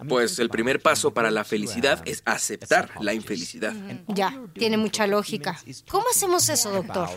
Pues 0.08 0.38
el 0.38 0.48
primer 0.50 0.80
paso 0.80 1.12
para 1.12 1.32
la 1.32 1.42
felicidad 1.42 2.00
es 2.04 2.22
aceptar 2.24 2.90
la 3.00 3.12
infelicidad. 3.12 3.74
Ya, 4.06 4.40
tiene 4.54 4.76
mucha 4.76 5.08
lógica. 5.08 5.60
¿Cómo 5.88 6.04
hacemos 6.14 6.48
eso, 6.48 6.70
doctor? 6.70 7.10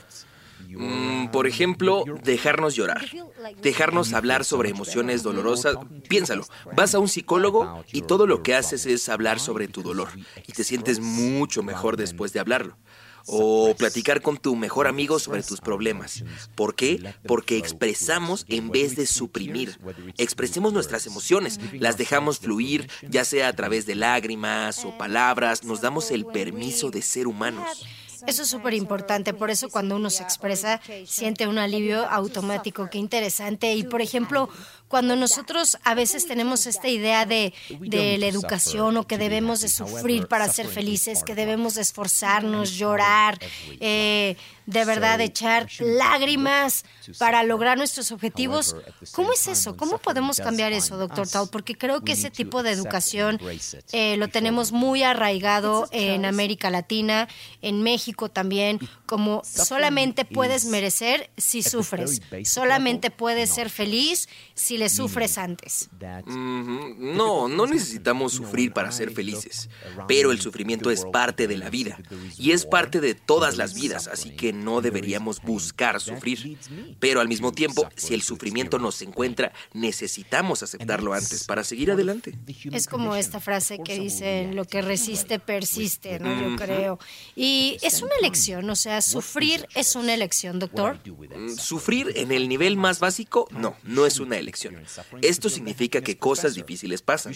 Mm, 0.75 1.27
por 1.31 1.47
ejemplo, 1.47 2.03
dejarnos 2.23 2.75
llorar, 2.75 3.05
dejarnos 3.61 4.13
hablar 4.13 4.43
sobre 4.43 4.69
emociones 4.69 5.23
dolorosas. 5.23 5.77
Piénsalo, 6.09 6.45
vas 6.75 6.95
a 6.95 6.99
un 6.99 7.07
psicólogo 7.07 7.83
y 7.91 8.01
todo 8.01 8.27
lo 8.27 8.43
que 8.43 8.55
haces 8.55 8.85
es 8.85 9.07
hablar 9.09 9.39
sobre 9.39 9.67
tu 9.67 9.81
dolor 9.81 10.09
y 10.47 10.51
te 10.53 10.63
sientes 10.63 10.99
mucho 10.99 11.63
mejor 11.63 11.97
después 11.97 12.33
de 12.33 12.39
hablarlo. 12.39 12.77
o 13.29 13.75
platicar 13.77 14.21
con 14.21 14.37
tu 14.37 14.55
mejor 14.55 14.87
amigo 14.87 15.19
sobre 15.19 15.43
tus 15.43 15.59
problemas. 15.59 16.23
¿Por 16.55 16.75
qué? 16.75 17.13
Porque 17.27 17.57
expresamos 17.57 18.45
en 18.47 18.69
vez 18.69 18.95
de 18.95 19.05
suprimir. 19.05 19.77
Expresemos 20.17 20.71
nuestras 20.71 21.05
emociones, 21.07 21.59
las 21.73 21.97
dejamos 21.97 22.39
fluir, 22.39 22.89
ya 23.09 23.25
sea 23.25 23.49
a 23.49 23.53
través 23.53 23.85
de 23.85 23.95
lágrimas 23.95 24.85
o 24.85 24.97
palabras, 24.97 25.65
nos 25.65 25.81
damos 25.81 26.09
el 26.11 26.25
permiso 26.25 26.89
de 26.89 27.01
ser 27.01 27.27
humanos. 27.27 27.85
Eso 28.25 28.43
es 28.43 28.49
súper 28.49 28.73
importante, 28.73 29.33
por 29.33 29.51
eso 29.51 29.69
cuando 29.69 29.95
uno 29.95 30.09
se 30.09 30.23
expresa 30.23 30.81
siente 31.05 31.47
un 31.47 31.57
alivio 31.57 32.07
automático, 32.09 32.89
qué 32.89 32.97
interesante. 32.97 33.75
Y 33.75 33.83
por 33.83 34.01
ejemplo, 34.01 34.49
cuando 34.87 35.15
nosotros 35.15 35.77
a 35.83 35.93
veces 35.95 36.25
tenemos 36.27 36.65
esta 36.65 36.87
idea 36.87 37.25
de, 37.25 37.53
de, 37.79 38.17
la 38.17 38.27
educación 38.27 38.97
o 38.97 39.07
que 39.07 39.17
debemos 39.17 39.61
de 39.61 39.67
sufrir 39.67 40.27
para 40.27 40.47
ser 40.47 40.67
felices, 40.67 41.23
que 41.23 41.35
debemos 41.35 41.75
de 41.75 41.81
esforzarnos, 41.81 42.71
llorar, 42.71 43.37
eh, 43.79 44.37
de 44.67 44.83
verdad 44.83 45.19
echar 45.21 45.67
lágrimas 45.79 46.83
para 47.17 47.43
lograr 47.43 47.77
nuestros 47.77 48.11
objetivos, 48.11 48.75
¿cómo 49.11 49.31
es 49.31 49.47
eso? 49.47 49.77
¿Cómo 49.77 49.97
podemos 49.97 50.37
cambiar 50.37 50.73
eso, 50.73 50.97
doctor 50.97 51.27
Tal? 51.27 51.47
Porque 51.49 51.75
creo 51.75 52.01
que 52.01 52.11
ese 52.11 52.29
tipo 52.29 52.63
de 52.63 52.71
educación 52.71 53.39
eh, 53.93 54.17
lo 54.17 54.27
tenemos 54.27 54.73
muy 54.73 55.03
arraigado 55.03 55.87
en 55.91 56.25
América 56.25 56.69
Latina, 56.69 57.29
en 57.61 57.81
México 57.81 58.29
también, 58.29 58.79
como 59.05 59.41
solamente 59.45 60.25
puedes 60.25 60.65
merecer 60.65 61.29
si 61.37 61.63
sufres, 61.63 62.21
solamente 62.43 63.09
puedes 63.09 63.49
ser 63.49 63.69
feliz 63.69 64.27
si 64.53 64.76
le 64.77 64.89
sufres 64.89 65.37
antes. 65.37 65.89
No, 66.27 67.47
no 67.47 67.65
necesitamos 67.65 68.33
sufrir 68.33 68.73
para 68.73 68.91
ser 68.91 69.11
felices, 69.11 69.69
pero 70.07 70.31
el 70.31 70.39
sufrimiento 70.39 70.91
es 70.91 71.05
parte 71.05 71.47
de 71.47 71.57
la 71.57 71.69
vida 71.69 71.97
y 72.37 72.51
es 72.51 72.65
parte 72.65 73.01
de 73.01 73.15
todas 73.15 73.57
las 73.57 73.73
vidas, 73.73 74.07
así 74.07 74.35
que 74.35 74.53
no 74.53 74.81
deberíamos 74.81 75.41
buscar 75.41 75.99
sufrir. 75.99 76.57
Pero 76.99 77.21
al 77.21 77.27
mismo 77.27 77.51
tiempo, 77.51 77.87
si 77.95 78.13
el 78.13 78.21
sufrimiento 78.21 78.79
nos 78.79 79.01
encuentra, 79.01 79.53
necesitamos 79.73 80.63
aceptarlo 80.63 81.13
antes 81.13 81.43
para 81.43 81.63
seguir 81.63 81.91
adelante. 81.91 82.37
Es 82.71 82.87
como 82.87 83.15
esta 83.15 83.39
frase 83.39 83.79
que 83.83 83.99
dice, 83.99 84.49
lo 84.53 84.65
que 84.65 84.81
resiste 84.81 85.39
persiste, 85.39 86.19
¿no? 86.19 86.41
Yo 86.41 86.55
creo. 86.55 86.99
Y 87.35 87.77
es 87.81 88.01
una 88.01 88.13
elección, 88.19 88.69
o 88.69 88.75
sea, 88.75 89.01
sufrir 89.01 89.67
es 89.75 89.95
una 89.95 90.13
elección, 90.13 90.59
doctor. 90.59 90.99
Mm, 91.05 91.49
sufrir 91.57 92.13
en 92.15 92.31
el 92.31 92.47
nivel 92.47 92.77
más 92.77 92.99
básico, 92.99 93.47
no, 93.51 93.75
no 93.83 94.05
es 94.05 94.19
una 94.19 94.37
elección. 94.37 94.66
Esto 95.21 95.49
significa 95.49 96.01
que 96.01 96.17
cosas 96.17 96.55
difíciles 96.55 97.01
pasan. 97.01 97.33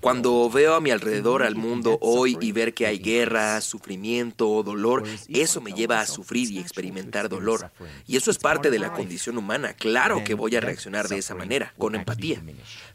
Cuando 0.00 0.48
veo 0.50 0.74
a 0.74 0.80
mi 0.80 0.90
alrededor 0.90 1.42
al 1.42 1.56
mundo 1.56 1.98
hoy 2.00 2.36
y 2.40 2.52
ver 2.52 2.74
que 2.74 2.86
hay 2.86 2.98
guerra, 2.98 3.60
sufrimiento, 3.60 4.62
dolor, 4.62 5.04
eso 5.28 5.60
me 5.60 5.72
lleva 5.72 6.00
a 6.00 6.06
sufrir 6.06 6.50
y 6.50 6.58
experimentar 6.58 7.28
dolor. 7.28 7.70
Y 8.06 8.16
eso 8.16 8.30
es 8.30 8.38
parte 8.38 8.70
de 8.70 8.78
la 8.78 8.92
condición 8.92 9.38
humana. 9.38 9.74
Claro 9.74 10.22
que 10.24 10.34
voy 10.34 10.56
a 10.56 10.60
reaccionar 10.60 11.08
de 11.08 11.18
esa 11.18 11.34
manera, 11.34 11.74
con 11.78 11.94
empatía. 11.94 12.42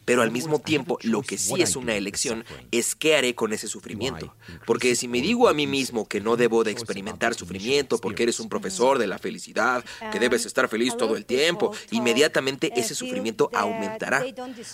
Pero 0.05 0.21
al 0.21 0.31
mismo 0.31 0.59
tiempo, 0.59 0.97
lo 1.01 1.21
que 1.21 1.37
sí 1.37 1.61
es 1.61 1.75
una 1.75 1.95
elección 1.95 2.45
es 2.71 2.95
qué 2.95 3.15
haré 3.15 3.35
con 3.35 3.51
ese 3.51 3.67
sufrimiento. 3.67 4.33
Porque 4.65 4.95
si 4.95 5.07
me 5.07 5.21
digo 5.21 5.49
a 5.49 5.53
mí 5.53 5.67
mismo 5.67 6.07
que 6.07 6.21
no 6.21 6.37
debo 6.37 6.63
de 6.63 6.71
experimentar 6.71 7.33
sufrimiento 7.35 7.97
porque 7.97 8.23
eres 8.23 8.39
un 8.39 8.49
profesor 8.49 8.99
de 8.99 9.07
la 9.07 9.19
felicidad, 9.19 9.83
que 10.11 10.19
debes 10.19 10.45
estar 10.45 10.69
feliz 10.69 10.95
todo 10.95 11.17
el 11.17 11.25
tiempo, 11.25 11.73
inmediatamente 11.91 12.71
ese 12.75 12.95
sufrimiento 12.95 13.49
aumentará. 13.77 14.25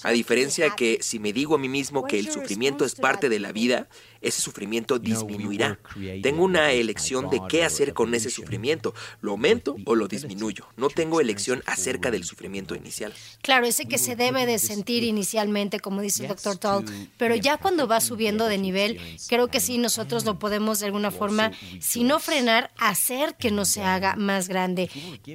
A 0.03 0.11
diferencia 0.11 0.69
que 0.71 0.99
si 1.01 1.19
me 1.19 1.33
digo 1.33 1.55
a 1.55 1.57
mí 1.57 1.69
mismo 1.69 2.05
que 2.05 2.19
el 2.19 2.29
sufrimiento 2.29 2.85
es 2.85 2.95
parte 2.95 3.29
de 3.29 3.39
la 3.39 3.51
vida, 3.51 3.87
ese 4.23 4.41
sufrimiento 4.41 4.97
disminuirá. 4.97 5.79
Tengo 6.23 6.43
una 6.43 6.71
elección 6.71 7.29
de 7.29 7.41
qué 7.47 7.63
hacer 7.63 7.93
con 7.93 8.13
ese 8.15 8.29
sufrimiento. 8.29 8.93
¿Lo 9.21 9.31
aumento 9.31 9.75
o 9.85 9.95
lo 9.95 10.07
disminuyo? 10.07 10.67
No 10.77 10.89
tengo 10.89 11.21
elección 11.21 11.61
acerca 11.65 12.09
del 12.09 12.23
sufrimiento 12.23 12.75
inicial. 12.75 13.13
Claro, 13.41 13.65
ese 13.65 13.85
que 13.85 13.97
se 13.97 14.15
debe 14.15 14.45
de 14.45 14.59
sentir 14.59 15.03
inicialmente, 15.03 15.79
como 15.79 16.01
dice 16.01 16.23
el 16.23 16.29
doctor 16.29 16.57
Toll, 16.57 16.85
pero 17.17 17.35
ya 17.35 17.57
cuando 17.57 17.87
va 17.87 18.01
subiendo 18.01 18.47
de 18.47 18.57
nivel, 18.57 18.99
creo 19.27 19.49
que 19.49 19.59
sí 19.59 19.77
nosotros 19.77 20.25
lo 20.25 20.39
podemos 20.39 20.79
de 20.79 20.87
alguna 20.87 21.11
forma, 21.11 21.51
si 21.79 22.03
no 22.03 22.19
frenar, 22.19 22.71
hacer 22.77 23.35
que 23.35 23.51
no 23.51 23.65
se 23.65 23.83
haga 23.83 24.15
más 24.15 24.47
grande. 24.47 24.89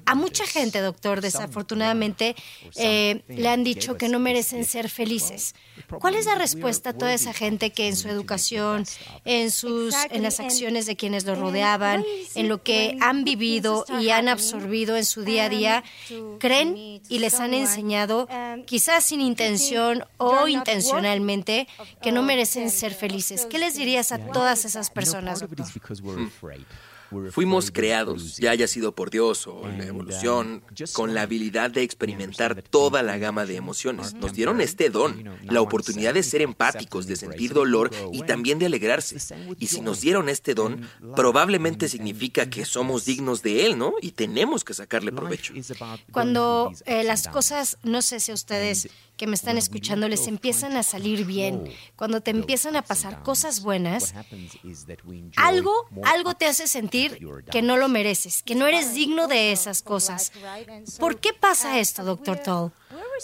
A 0.06 0.14
mucha 0.14 0.46
gente, 0.46 0.80
doctor, 0.80 1.20
desafortunadamente, 1.20 2.34
eh, 2.76 3.22
le 3.28 3.48
han 3.48 3.64
dicho 3.64 3.96
que 3.96 4.08
no 4.08 4.18
merecen 4.18 4.64
ser 4.64 4.88
felices. 4.88 5.54
¿Cuál 6.00 6.14
es 6.14 6.26
la 6.26 6.34
respuesta 6.34 6.90
a 6.90 6.92
toda 6.92 7.14
esa 7.14 7.32
gente 7.32 7.70
que 7.70 7.88
en 7.88 7.96
su 7.96 8.08
educación, 8.08 8.77
en 9.24 9.50
sus 9.50 9.94
en 10.10 10.22
las 10.22 10.40
acciones 10.40 10.86
de 10.86 10.96
quienes 10.96 11.24
lo 11.24 11.34
rodeaban, 11.34 12.04
en 12.34 12.48
lo 12.48 12.62
que 12.62 12.96
han 13.00 13.24
vivido 13.24 13.84
y 14.00 14.10
han 14.10 14.28
absorbido 14.28 14.96
en 14.96 15.04
su 15.04 15.22
día 15.22 15.44
a 15.44 15.48
día, 15.48 15.84
creen 16.38 17.00
y 17.08 17.18
les 17.18 17.34
han 17.40 17.54
enseñado, 17.54 18.28
quizás 18.66 19.04
sin 19.04 19.20
intención 19.20 20.04
o 20.16 20.48
intencionalmente, 20.48 21.68
que 22.02 22.12
no 22.12 22.22
merecen 22.22 22.70
ser 22.70 22.94
felices. 22.94 23.46
¿Qué 23.46 23.58
les 23.58 23.74
dirías 23.74 24.12
a 24.12 24.18
todas 24.18 24.64
esas 24.64 24.90
personas? 24.90 25.44
Fuimos 27.30 27.70
creados, 27.70 28.36
ya 28.36 28.50
haya 28.50 28.68
sido 28.68 28.94
por 28.94 29.10
Dios 29.10 29.46
o 29.46 29.66
la 29.66 29.86
evolución, 29.86 30.62
con 30.92 31.14
la 31.14 31.22
habilidad 31.22 31.70
de 31.70 31.82
experimentar 31.82 32.62
toda 32.62 33.02
la 33.02 33.18
gama 33.18 33.46
de 33.46 33.56
emociones. 33.56 34.14
Nos 34.14 34.32
dieron 34.32 34.60
este 34.60 34.90
don, 34.90 35.24
la 35.44 35.60
oportunidad 35.60 36.14
de 36.14 36.22
ser 36.22 36.42
empáticos, 36.42 37.06
de 37.06 37.16
sentir 37.16 37.52
dolor 37.52 37.90
y 38.12 38.22
también 38.22 38.58
de 38.58 38.66
alegrarse. 38.66 39.16
Y 39.58 39.68
si 39.68 39.80
nos 39.80 40.00
dieron 40.00 40.28
este 40.28 40.54
don, 40.54 40.88
probablemente 41.16 41.88
significa 41.88 42.50
que 42.50 42.64
somos 42.64 43.04
dignos 43.04 43.42
de 43.42 43.66
él, 43.66 43.78
¿no? 43.78 43.94
Y 44.02 44.12
tenemos 44.12 44.64
que 44.64 44.74
sacarle 44.74 45.12
provecho. 45.12 45.54
Cuando 46.12 46.72
eh, 46.84 47.04
las 47.04 47.28
cosas, 47.28 47.78
no 47.82 48.02
sé 48.02 48.20
si 48.20 48.32
ustedes 48.32 48.88
que 49.18 49.26
me 49.26 49.34
están 49.34 49.58
escuchando 49.58 50.08
les 50.08 50.28
empiezan 50.28 50.76
a 50.76 50.82
salir 50.84 51.26
bien, 51.26 51.64
cuando 51.96 52.20
te 52.20 52.30
empiezan 52.30 52.76
a 52.76 52.82
pasar 52.82 53.22
cosas 53.24 53.62
buenas, 53.62 54.14
algo, 55.36 55.72
algo 56.04 56.34
te 56.34 56.46
hace 56.46 56.68
sentir 56.68 57.18
que 57.50 57.60
no 57.60 57.76
lo 57.76 57.88
mereces, 57.88 58.42
que 58.44 58.54
no 58.54 58.66
eres 58.66 58.94
digno 58.94 59.26
de 59.26 59.50
esas 59.52 59.82
cosas. 59.82 60.32
¿Por 61.00 61.18
qué 61.18 61.34
pasa 61.34 61.80
esto, 61.80 62.04
doctor 62.04 62.38
Toll? 62.38 62.72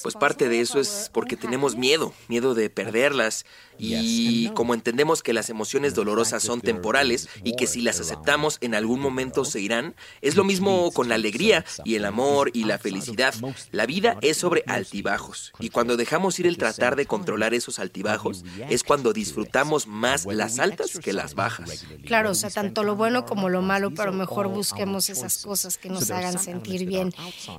Pues 0.02 0.14
parte 0.14 0.48
de 0.48 0.60
eso 0.60 0.80
es 0.80 1.10
porque 1.12 1.36
tenemos 1.36 1.76
miedo, 1.76 2.12
miedo 2.28 2.54
de 2.54 2.70
perderlas. 2.70 3.44
Y 3.76 4.50
como 4.50 4.72
entendemos 4.72 5.22
que 5.22 5.32
las 5.32 5.50
emociones 5.50 5.94
dolorosas 5.94 6.42
son 6.42 6.60
temporales 6.60 7.28
y 7.42 7.56
que 7.56 7.66
si 7.66 7.80
las 7.80 7.98
aceptamos 8.00 8.58
en 8.60 8.74
algún 8.74 9.00
momento 9.00 9.44
se 9.44 9.60
irán, 9.60 9.94
es 10.20 10.36
lo 10.36 10.44
mismo 10.44 10.92
con 10.92 11.08
la 11.08 11.16
alegría 11.16 11.64
y 11.84 11.96
el 11.96 12.04
amor 12.04 12.50
y 12.52 12.64
la 12.64 12.78
felicidad. 12.78 13.34
La 13.72 13.86
vida 13.86 14.16
es 14.20 14.36
sobre 14.36 14.62
altibajos. 14.66 15.52
Y 15.58 15.70
cuando 15.70 15.96
dejamos 15.96 16.38
ir 16.38 16.46
el 16.46 16.56
tratar 16.56 16.96
de 16.96 17.06
controlar 17.06 17.52
esos 17.54 17.78
altibajos, 17.78 18.44
es 18.68 18.84
cuando 18.84 19.12
disfrutamos 19.12 19.86
más 19.86 20.24
las 20.26 20.58
altas 20.58 20.98
que 20.98 21.12
las 21.12 21.34
bajas. 21.34 21.84
Claro, 22.06 22.30
o 22.30 22.34
sea, 22.34 22.50
tanto 22.50 22.84
lo 22.84 22.96
bueno 22.96 23.26
como 23.26 23.48
lo 23.48 23.62
malo, 23.62 23.90
pero 23.92 24.12
mejor 24.12 24.48
busquemos 24.48 25.10
esas 25.10 25.38
cosas 25.38 25.78
que 25.78 25.88
nos 25.88 26.10
hagan 26.10 26.38
sentir 26.38 26.86
bien. 26.86 27.12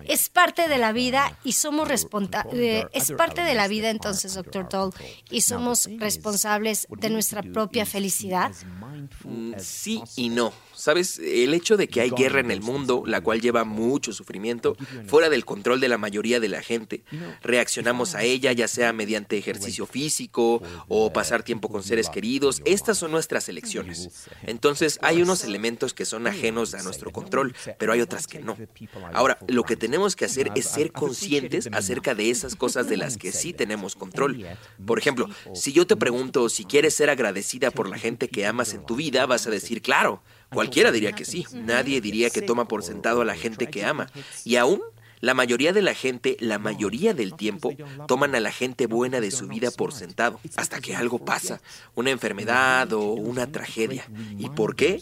Es 0.05 0.29
parte 0.29 0.67
de 0.67 0.77
la 0.77 0.91
vida 0.91 1.37
y 1.43 1.53
somos 1.53 1.87
responsables. 1.87 2.24
Es 2.93 3.11
parte 3.11 3.41
de 3.41 3.53
la 3.53 3.67
vida 3.67 3.89
entonces, 3.89 4.33
doctor 4.33 4.67
Toll, 4.69 4.93
y 5.29 5.41
somos 5.41 5.89
responsables 5.97 6.87
de 6.89 7.09
nuestra 7.09 7.41
propia 7.41 7.85
felicidad? 7.85 8.51
Mm, 9.23 9.53
sí 9.59 10.03
y 10.15 10.29
no. 10.29 10.51
Sabes, 10.85 11.17
el 11.17 11.55
hecho 11.55 11.77
de 11.77 11.87
que 11.87 11.99
hay 11.99 12.11
guerra 12.11 12.41
en 12.41 12.51
el 12.51 12.61
mundo, 12.61 13.05
la 13.07 13.21
cual 13.21 13.41
lleva 13.41 13.63
mucho 13.63 14.13
sufrimiento, 14.13 14.77
fuera 15.07 15.31
del 15.31 15.43
control 15.43 15.79
de 15.79 15.89
la 15.89 15.97
mayoría 15.97 16.39
de 16.39 16.47
la 16.47 16.61
gente, 16.61 17.03
reaccionamos 17.41 18.13
a 18.13 18.21
ella 18.21 18.51
ya 18.51 18.67
sea 18.67 18.93
mediante 18.93 19.35
ejercicio 19.35 19.87
físico 19.87 20.61
o 20.87 21.11
pasar 21.11 21.41
tiempo 21.41 21.69
con 21.69 21.81
seres 21.81 22.07
queridos, 22.11 22.61
estas 22.65 22.99
son 22.99 23.09
nuestras 23.09 23.49
elecciones. 23.49 24.27
Entonces 24.43 24.99
hay 25.01 25.23
unos 25.23 25.43
elementos 25.43 25.95
que 25.95 26.05
son 26.05 26.27
ajenos 26.27 26.75
a 26.75 26.83
nuestro 26.83 27.11
control, 27.11 27.55
pero 27.79 27.91
hay 27.91 28.01
otras 28.01 28.27
que 28.27 28.37
no. 28.37 28.55
Ahora, 29.11 29.39
lo 29.47 29.63
que 29.63 29.77
tenemos 29.77 30.15
que 30.15 30.25
hacer 30.25 30.51
es 30.53 30.67
ser 30.67 30.91
conscientes 30.91 31.67
acerca 31.71 32.13
de 32.13 32.29
esas 32.29 32.55
cosas 32.55 32.87
de 32.87 32.97
las 33.03 33.17
que 33.17 33.31
sí 33.31 33.53
tenemos 33.53 33.95
control. 33.95 34.45
Por 34.85 34.99
ejemplo, 34.99 35.31
si 35.55 35.73
yo 35.73 35.87
te 35.87 35.95
pregunto 35.95 36.47
si 36.47 36.63
quieres 36.63 36.93
ser 36.93 37.09
agradecida 37.09 37.71
por 37.71 37.89
la 37.89 37.97
gente 37.97 38.27
que 38.27 38.45
amas 38.45 38.75
en 38.75 38.85
tu 38.85 38.95
vida, 38.95 39.25
vas 39.25 39.47
a 39.47 39.49
decir, 39.49 39.81
claro, 39.81 40.21
Cualquiera 40.51 40.91
diría 40.91 41.11
que 41.11 41.25
sí. 41.25 41.45
Nadie 41.53 42.01
diría 42.01 42.29
que 42.29 42.41
toma 42.41 42.67
por 42.67 42.83
sentado 42.83 43.21
a 43.21 43.25
la 43.25 43.35
gente 43.35 43.67
que 43.67 43.85
ama. 43.85 44.09
Y 44.43 44.55
aún 44.55 44.81
La 45.21 45.33
mayoría 45.33 45.73
de 45.73 45.81
la 45.81 45.93
gente, 45.93 46.37
la 46.39 46.59
mayoría 46.59 47.13
del 47.13 47.35
tiempo, 47.35 47.73
toman 48.07 48.35
a 48.35 48.39
la 48.39 48.51
gente 48.51 48.87
buena 48.87 49.21
de 49.21 49.31
su 49.31 49.47
vida 49.47 49.71
por 49.71 49.93
sentado, 49.93 50.39
hasta 50.55 50.79
que 50.79 50.95
algo 50.95 51.23
pasa, 51.23 51.61
una 51.95 52.11
enfermedad 52.11 52.91
o 52.93 53.13
una 53.13 53.51
tragedia. 53.51 54.07
¿Y 54.37 54.49
por 54.49 54.75
qué? 54.75 55.01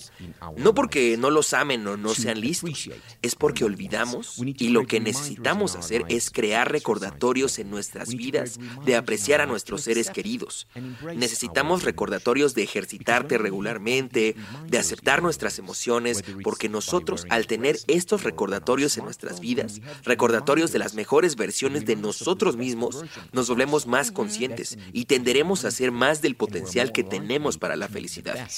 No 0.57 0.73
porque 0.73 1.17
no 1.17 1.29
los 1.29 1.53
amen 1.53 1.85
o 1.87 1.97
no 1.97 2.13
sean 2.13 2.39
listos, 2.39 2.89
es 3.21 3.35
porque 3.35 3.65
olvidamos 3.65 4.37
y 4.39 4.69
lo 4.69 4.85
que 4.85 4.99
necesitamos 4.99 5.75
hacer 5.75 6.03
es 6.09 6.29
crear 6.29 6.71
recordatorios 6.71 7.59
en 7.59 7.69
nuestras 7.69 8.09
vidas 8.15 8.59
de 8.85 8.95
apreciar 8.95 9.41
a 9.41 9.45
nuestros 9.45 9.81
seres 9.81 10.09
queridos. 10.09 10.67
Necesitamos 11.15 11.83
recordatorios 11.83 12.53
de 12.55 12.63
ejercitarte 12.63 13.37
regularmente, 13.37 14.35
de 14.67 14.77
aceptar 14.77 15.21
nuestras 15.21 15.59
emociones, 15.59 16.23
porque 16.43 16.69
nosotros 16.69 17.25
al 17.29 17.47
tener 17.47 17.77
estos 17.87 18.23
recordatorios 18.23 18.97
en 18.97 19.05
nuestras 19.05 19.39
vidas, 19.39 19.81
recordatorios 20.03 20.71
de 20.71 20.79
las 20.79 20.93
mejores 20.93 21.35
versiones 21.35 21.85
de 21.85 21.95
nosotros 21.95 22.57
mismos, 22.57 23.03
nos 23.31 23.49
volvemos 23.49 23.87
más 23.87 24.11
conscientes 24.11 24.77
y 24.91 25.05
tenderemos 25.05 25.65
a 25.65 25.71
ser 25.71 25.91
más 25.91 26.21
del 26.21 26.35
potencial 26.35 26.91
que 26.91 27.03
tenemos 27.03 27.57
para 27.57 27.75
la 27.75 27.87
felicidad. 27.87 28.49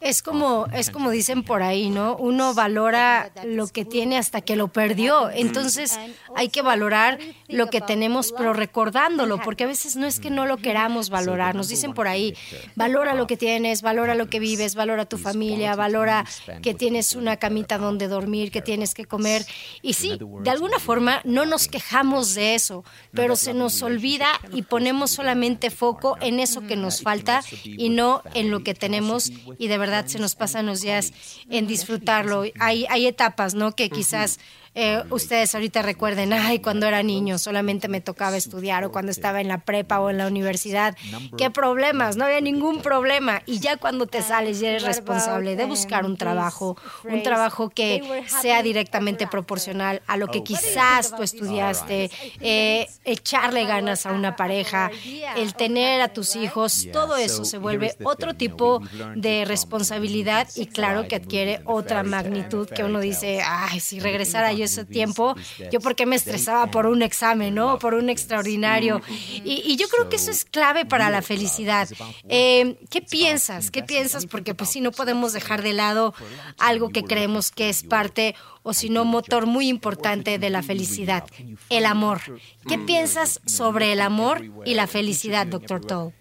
Es 0.00 0.22
como, 0.22 0.66
es 0.72 0.90
como 0.90 1.10
dicen 1.10 1.42
por 1.42 1.62
ahí, 1.62 1.90
¿no? 1.90 2.16
Uno 2.16 2.54
valora 2.54 3.30
lo 3.44 3.68
que 3.68 3.84
tiene 3.84 4.16
hasta 4.16 4.40
que 4.40 4.56
lo 4.56 4.68
perdió. 4.68 5.30
Entonces 5.30 5.98
hay 6.34 6.48
que 6.48 6.62
valorar 6.62 7.18
lo 7.48 7.68
que 7.68 7.82
tenemos, 7.82 8.32
pero 8.32 8.54
recordándolo, 8.54 9.38
porque 9.42 9.64
a 9.64 9.66
veces 9.66 9.96
no 9.96 10.06
es 10.06 10.18
que 10.18 10.30
no 10.30 10.46
lo 10.46 10.56
queramos 10.56 11.10
valorar. 11.10 11.54
Nos 11.54 11.68
dicen 11.68 11.92
por 11.92 12.08
ahí, 12.08 12.34
valora 12.76 13.14
lo 13.14 13.26
que 13.26 13.36
tienes, 13.36 13.82
valora 13.82 14.14
lo 14.14 14.30
que 14.30 14.40
vives, 14.40 14.74
valora 14.74 15.04
tu 15.04 15.18
familia, 15.18 15.76
valora 15.76 16.24
que 16.62 16.72
tienes 16.72 17.14
una 17.14 17.36
camita 17.36 17.76
donde 17.76 18.08
dormir, 18.08 18.50
que 18.50 18.62
tienes 18.62 18.94
que 18.94 19.04
comer. 19.04 19.44
Y 19.82 19.92
sí, 19.92 20.18
de 20.40 20.50
alguna 20.50 20.78
forma 20.78 21.20
no 21.24 21.44
nos 21.44 21.68
quejamos 21.68 22.34
de 22.34 22.54
eso, 22.54 22.84
pero 23.12 23.36
se 23.36 23.52
nos 23.52 23.82
olvida 23.82 24.28
y 24.54 24.62
ponemos 24.62 25.10
solamente 25.10 25.68
foco 25.68 26.16
en 26.22 26.40
eso 26.40 26.62
que 26.62 26.76
nos 26.76 27.02
falta 27.02 27.42
y 27.64 27.90
no 27.90 28.22
en 28.32 28.50
lo 28.50 28.64
que 28.64 28.74
tenemos 28.74 29.30
y 29.58 29.68
de 29.68 29.76
verdad 29.76 29.89
se 30.06 30.18
nos 30.18 30.34
pasan 30.34 30.66
los 30.66 30.80
días 30.80 31.12
en 31.48 31.66
disfrutarlo. 31.66 32.44
Hay, 32.58 32.86
hay 32.88 33.06
etapas, 33.06 33.54
¿no? 33.54 33.72
Que 33.72 33.90
quizás 33.90 34.38
eh, 34.74 35.02
ustedes 35.10 35.52
ahorita 35.54 35.82
recuerden, 35.82 36.32
ay, 36.32 36.60
cuando 36.60 36.86
era 36.86 37.02
niño 37.02 37.38
solamente 37.38 37.88
me 37.88 38.00
tocaba 38.00 38.36
estudiar 38.36 38.84
o 38.84 38.92
cuando 38.92 39.10
estaba 39.10 39.40
en 39.40 39.48
la 39.48 39.58
prepa 39.58 39.98
o 40.00 40.10
en 40.10 40.18
la 40.18 40.28
universidad. 40.28 40.96
¿Qué 41.36 41.50
problemas? 41.50 42.16
No 42.16 42.24
había 42.24 42.40
ningún 42.40 42.80
problema. 42.80 43.42
Y 43.46 43.58
ya 43.58 43.78
cuando 43.78 44.06
te 44.06 44.22
sales 44.22 44.62
y 44.62 44.66
eres 44.66 44.84
responsable 44.84 45.56
de 45.56 45.64
buscar 45.64 46.04
un 46.04 46.16
trabajo, 46.16 46.76
un 47.04 47.22
trabajo 47.22 47.68
que 47.70 48.24
sea 48.26 48.62
directamente 48.62 49.26
proporcional 49.26 50.02
a 50.06 50.16
lo 50.16 50.28
que 50.28 50.44
quizás 50.44 51.16
tú 51.16 51.22
estudiaste, 51.24 52.10
eh, 52.40 52.86
echarle 53.04 53.64
ganas 53.64 54.06
a 54.06 54.12
una 54.12 54.36
pareja, 54.36 54.90
el 55.36 55.54
tener 55.54 56.00
a 56.00 56.08
tus 56.08 56.36
hijos, 56.36 56.86
todo 56.92 57.16
eso 57.16 57.44
se 57.44 57.58
vuelve 57.58 57.96
otro 58.04 58.34
tipo 58.34 58.80
de 59.16 59.44
responsabilidad 59.44 60.46
y 60.54 60.66
claro 60.66 61.08
que 61.08 61.16
adquiere 61.16 61.60
otra 61.64 62.04
magnitud 62.04 62.68
que 62.68 62.84
uno 62.84 63.00
dice, 63.00 63.40
ay, 63.44 63.80
si 63.80 63.98
regresara 63.98 64.52
yo 64.52 64.59
ese 64.62 64.84
tiempo, 64.84 65.34
yo 65.70 65.80
porque 65.80 66.06
me 66.06 66.16
estresaba 66.16 66.70
por 66.70 66.86
un 66.86 67.02
examen, 67.02 67.54
¿no? 67.54 67.78
Por 67.78 67.94
un 67.94 68.10
extraordinario. 68.10 69.00
Y, 69.44 69.76
yo 69.76 69.88
creo 69.88 70.08
que 70.08 70.16
eso 70.16 70.30
es 70.30 70.44
clave 70.44 70.84
para 70.84 71.10
la 71.10 71.22
felicidad. 71.22 71.88
Eh, 72.28 72.76
¿Qué 72.90 73.00
piensas? 73.00 73.70
¿Qué 73.70 73.82
piensas? 73.82 74.26
Porque 74.26 74.54
pues 74.54 74.70
si 74.70 74.80
no 74.80 74.92
podemos 74.92 75.32
dejar 75.32 75.62
de 75.62 75.72
lado 75.72 76.14
algo 76.58 76.90
que 76.90 77.02
creemos 77.04 77.50
que 77.50 77.68
es 77.68 77.82
parte 77.82 78.34
o 78.62 78.74
si 78.74 78.90
no 78.90 79.04
motor 79.04 79.46
muy 79.46 79.68
importante 79.68 80.38
de 80.38 80.50
la 80.50 80.62
felicidad, 80.62 81.24
el 81.70 81.86
amor. 81.86 82.20
¿Qué 82.68 82.78
piensas 82.78 83.40
sobre 83.46 83.92
el 83.92 84.00
amor 84.00 84.44
y 84.66 84.74
la 84.74 84.86
felicidad, 84.86 85.46
doctor 85.46 85.84
Toll? 85.84 86.12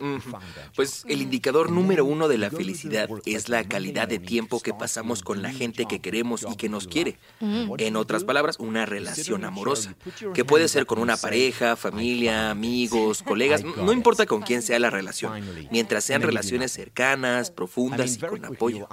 Pues 0.75 1.03
el 1.07 1.21
indicador 1.21 1.71
número 1.71 2.05
uno 2.05 2.27
de 2.27 2.37
la 2.37 2.49
felicidad 2.49 3.09
es 3.25 3.49
la 3.49 3.63
calidad 3.63 4.07
de 4.07 4.19
tiempo 4.19 4.59
que 4.61 4.73
pasamos 4.73 5.21
con 5.21 5.41
la 5.41 5.51
gente 5.51 5.85
que 5.85 5.99
queremos 5.99 6.45
y 6.49 6.55
que 6.55 6.69
nos 6.69 6.87
quiere. 6.87 7.17
En 7.41 7.95
otras 7.95 8.23
palabras, 8.23 8.57
una 8.59 8.85
relación 8.85 9.43
amorosa, 9.43 9.95
que 10.33 10.45
puede 10.45 10.67
ser 10.67 10.85
con 10.85 10.99
una 10.99 11.17
pareja, 11.17 11.75
familia, 11.75 12.51
amigos, 12.51 13.21
colegas, 13.21 13.63
no 13.63 13.91
importa 13.91 14.25
con 14.25 14.41
quién 14.41 14.61
sea 14.61 14.79
la 14.79 14.89
relación, 14.89 15.43
mientras 15.71 16.03
sean 16.05 16.21
relaciones 16.21 16.71
cercanas, 16.71 17.51
profundas 17.51 18.15
y 18.15 18.19
con 18.19 18.45
apoyo. 18.45 18.87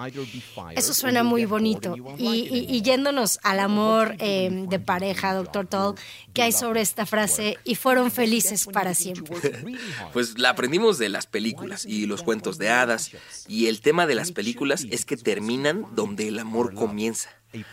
Eso 0.74 0.94
suena 0.94 1.22
muy 1.22 1.44
bonito. 1.44 1.94
y 2.18 2.82
yéndonos 2.82 3.35
al 3.42 3.60
amor 3.60 4.16
em, 4.18 4.68
de 4.68 4.78
pareja, 4.78 5.34
doctor 5.34 5.66
Toll, 5.66 5.94
¿qué 6.32 6.42
hay 6.42 6.52
sobre 6.52 6.80
esta 6.80 7.06
frase? 7.06 7.58
Y 7.64 7.74
fueron 7.74 8.10
felices 8.10 8.66
para 8.72 8.94
siempre. 8.94 9.36
Pues 10.12 10.38
la 10.38 10.50
aprendimos 10.50 10.98
de 10.98 11.08
las 11.08 11.26
películas 11.26 11.84
y 11.84 12.06
los 12.06 12.22
cuentos 12.22 12.58
de 12.58 12.70
hadas. 12.70 13.10
Y 13.48 13.66
el 13.66 13.80
tema 13.80 14.06
de 14.06 14.14
las 14.14 14.32
películas 14.32 14.86
es 14.90 15.04
que 15.04 15.16
terminan 15.16 15.86
donde 15.94 16.28
el 16.28 16.38
amor 16.38 16.74
comienza. 16.74 17.30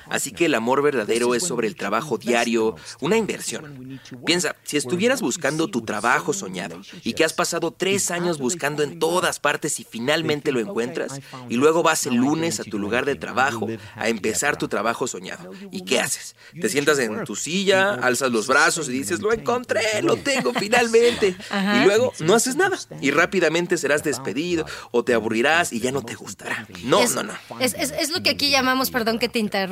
Así 0.09 0.31
que 0.31 0.45
el 0.45 0.55
amor 0.55 0.81
verdadero 0.81 1.35
es 1.35 1.43
sobre 1.43 1.67
el 1.67 1.75
trabajo 1.75 2.17
diario, 2.17 2.75
una 3.01 3.17
inversión. 3.17 3.99
Piensa, 4.25 4.55
si 4.63 4.77
estuvieras 4.77 5.21
buscando 5.21 5.67
tu 5.67 5.81
trabajo 5.81 6.33
soñado 6.33 6.81
y 7.03 7.13
que 7.13 7.23
has 7.23 7.33
pasado 7.33 7.71
tres 7.71 8.11
años 8.11 8.37
buscando 8.37 8.83
en 8.83 8.99
todas 8.99 9.39
partes 9.39 9.79
y 9.79 9.83
finalmente 9.83 10.51
lo 10.51 10.59
encuentras, 10.59 11.19
y 11.49 11.55
luego 11.55 11.83
vas 11.83 12.05
el 12.05 12.15
lunes 12.15 12.59
a 12.59 12.63
tu 12.63 12.79
lugar 12.79 13.05
de 13.05 13.15
trabajo 13.15 13.67
a 13.95 14.09
empezar 14.09 14.57
tu 14.57 14.67
trabajo 14.67 15.07
soñado. 15.07 15.51
¿Y 15.71 15.83
qué 15.83 15.99
haces? 15.99 16.35
Te 16.59 16.69
sientas 16.69 16.99
en 16.99 17.23
tu 17.23 17.35
silla, 17.35 17.93
alzas 17.95 18.31
los 18.31 18.47
brazos 18.47 18.87
y 18.89 18.91
dices, 18.91 19.21
lo 19.21 19.33
encontré, 19.33 20.01
lo 20.01 20.15
tengo 20.23 20.53
finalmente. 20.53 21.35
Y 21.51 21.85
luego 21.85 22.13
no 22.19 22.35
haces 22.35 22.55
nada 22.55 22.77
y 23.01 23.11
rápidamente 23.11 23.77
serás 23.77 24.03
despedido 24.03 24.65
o 24.91 25.03
te 25.03 25.13
aburrirás 25.13 25.73
y 25.73 25.79
ya 25.79 25.91
no 25.91 26.03
te 26.03 26.15
gustará. 26.15 26.67
No, 26.83 27.07
no, 27.09 27.23
no. 27.23 27.33
Es, 27.59 27.73
es, 27.73 28.11
lo 28.11 28.21
que 28.23 28.31
aquí 28.31 28.49
llamamos, 28.49 28.91
perdón 28.91 29.19
que 29.19 29.29
te 29.29 29.39
interrumpa, 29.39 29.62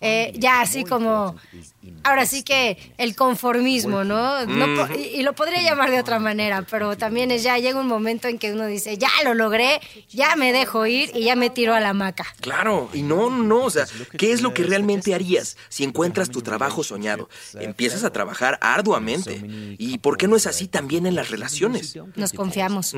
eh, 0.00 0.32
ya 0.36 0.60
así 0.60 0.84
como, 0.84 1.36
ahora 2.04 2.26
sí 2.26 2.42
que 2.42 2.78
el 2.98 3.14
conformismo, 3.14 4.04
¿no? 4.04 4.42
y, 4.94 5.22
lo 5.22 5.34
podría 5.34 5.62
llamar 5.62 5.90
de 5.90 6.00
otra 6.00 6.18
manera, 6.18 6.64
pero 6.68 6.96
también 6.96 7.30
es 7.30 7.42
ya 7.42 7.58
llega 7.58 7.80
un 7.80 7.86
momento 7.86 8.28
en 8.28 8.38
que 8.38 8.52
uno 8.52 8.66
dice, 8.66 8.96
ya 8.98 9.10
lo 9.24 9.34
logré, 9.34 9.80
ya 10.08 10.36
me 10.36 10.52
dejo 10.52 10.86
ir 10.86 11.10
y 11.14 11.24
ya 11.24 11.36
me 11.36 11.50
tiro 11.50 11.74
a 11.74 11.80
la 11.80 11.90
hamaca. 11.90 12.26
Claro, 12.40 12.88
y 12.92 13.02
no, 13.02 13.30
no, 13.30 13.64
o 13.64 13.70
sea, 13.70 13.86
¿qué 14.16 14.32
es 14.32 14.42
lo 14.42 14.54
que 14.54 14.62
realmente 14.62 15.14
harías 15.14 15.56
si 15.68 15.84
encuentras 15.84 16.30
tu 16.30 16.42
trabajo 16.42 16.82
soñado? 16.84 17.28
Empiezas 17.54 18.04
a 18.04 18.10
trabajar 18.10 18.58
arduamente. 18.60 19.42
¿Y 19.78 19.98
por 19.98 20.16
qué 20.16 20.28
no 20.28 20.36
es 20.36 20.46
así 20.46 20.68
también 20.68 21.06
en 21.06 21.14
las 21.14 21.30
relaciones? 21.30 21.98
Nos 22.16 22.32
confiamos. 22.32 22.94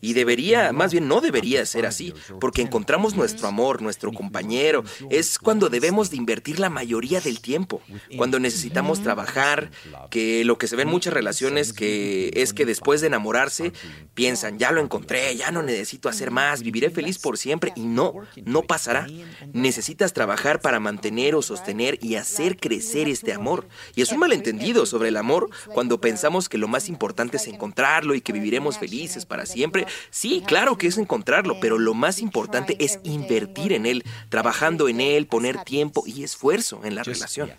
Y 0.00 0.12
debería, 0.12 0.72
más 0.72 0.92
bien 0.92 1.08
no 1.08 1.20
debería 1.20 1.64
ser 1.66 1.86
así, 1.86 2.14
porque 2.40 2.62
encontramos 2.62 3.14
nuestro 3.14 3.48
amor, 3.48 3.82
nuestro 3.82 4.12
compañero, 4.12 4.84
es 5.10 5.38
cuando 5.38 5.68
debemos 5.68 6.10
de 6.10 6.16
invertir 6.16 6.58
la 6.58 6.70
mayoría 6.70 7.20
del 7.20 7.40
tiempo, 7.40 7.82
cuando 8.16 8.38
necesitamos 8.38 9.02
trabajar, 9.02 9.70
que 10.10 10.44
lo 10.44 10.58
que 10.58 10.66
se 10.66 10.76
ve 10.76 10.82
en 10.82 10.88
muchas 10.88 11.12
relaciones 11.12 11.72
que 11.72 12.30
es 12.34 12.52
que 12.52 12.66
después 12.66 13.00
de 13.00 13.08
enamorarse 13.08 13.72
piensan, 14.14 14.58
ya 14.58 14.72
lo 14.72 14.80
encontré, 14.80 15.34
ya 15.36 15.50
no 15.50 15.62
necesito 15.62 16.08
hacer 16.08 16.30
más, 16.30 16.62
viviré 16.62 16.90
feliz 16.90 17.18
por 17.18 17.38
siempre 17.38 17.72
y 17.76 17.82
no, 17.82 18.14
no 18.44 18.62
pasará. 18.62 19.06
Necesitas 19.52 20.12
trabajar 20.12 20.60
para 20.60 20.80
mantener 20.80 21.34
o 21.34 21.42
sostener 21.42 21.98
y 22.02 22.16
hacer 22.16 22.56
crecer 22.56 23.08
este 23.08 23.32
amor. 23.32 23.66
Y 23.94 24.02
es 24.02 24.12
un 24.12 24.18
malentendido 24.18 24.86
sobre 24.86 25.08
el 25.08 25.16
amor 25.16 25.50
cuando 25.72 26.00
pensamos 26.00 26.48
que 26.48 26.58
lo 26.58 26.68
más 26.68 26.88
importante 26.88 27.36
es 27.36 27.46
encontrarlo 27.46 28.14
y 28.14 28.20
que 28.20 28.32
viviremos 28.32 28.78
felices 28.78 29.26
para 29.26 29.46
siempre. 29.46 29.86
Sí, 30.10 30.42
claro 30.46 30.78
que 30.78 30.86
es 30.86 30.98
encontrarlo, 30.98 31.58
pero 31.60 31.78
lo 31.78 31.94
más 31.94 32.20
importante 32.20 32.76
es 32.78 32.98
invertir 33.02 33.72
en 33.72 33.86
él, 33.86 34.04
trabajando 34.28 34.88
en 34.88 35.00
él, 35.00 35.26
poner 35.26 35.62
tiempo 35.64 36.04
y 36.06 36.24
esfuerzo 36.24 36.80
en 36.84 36.94
la 36.94 37.02
relación. 37.02 37.50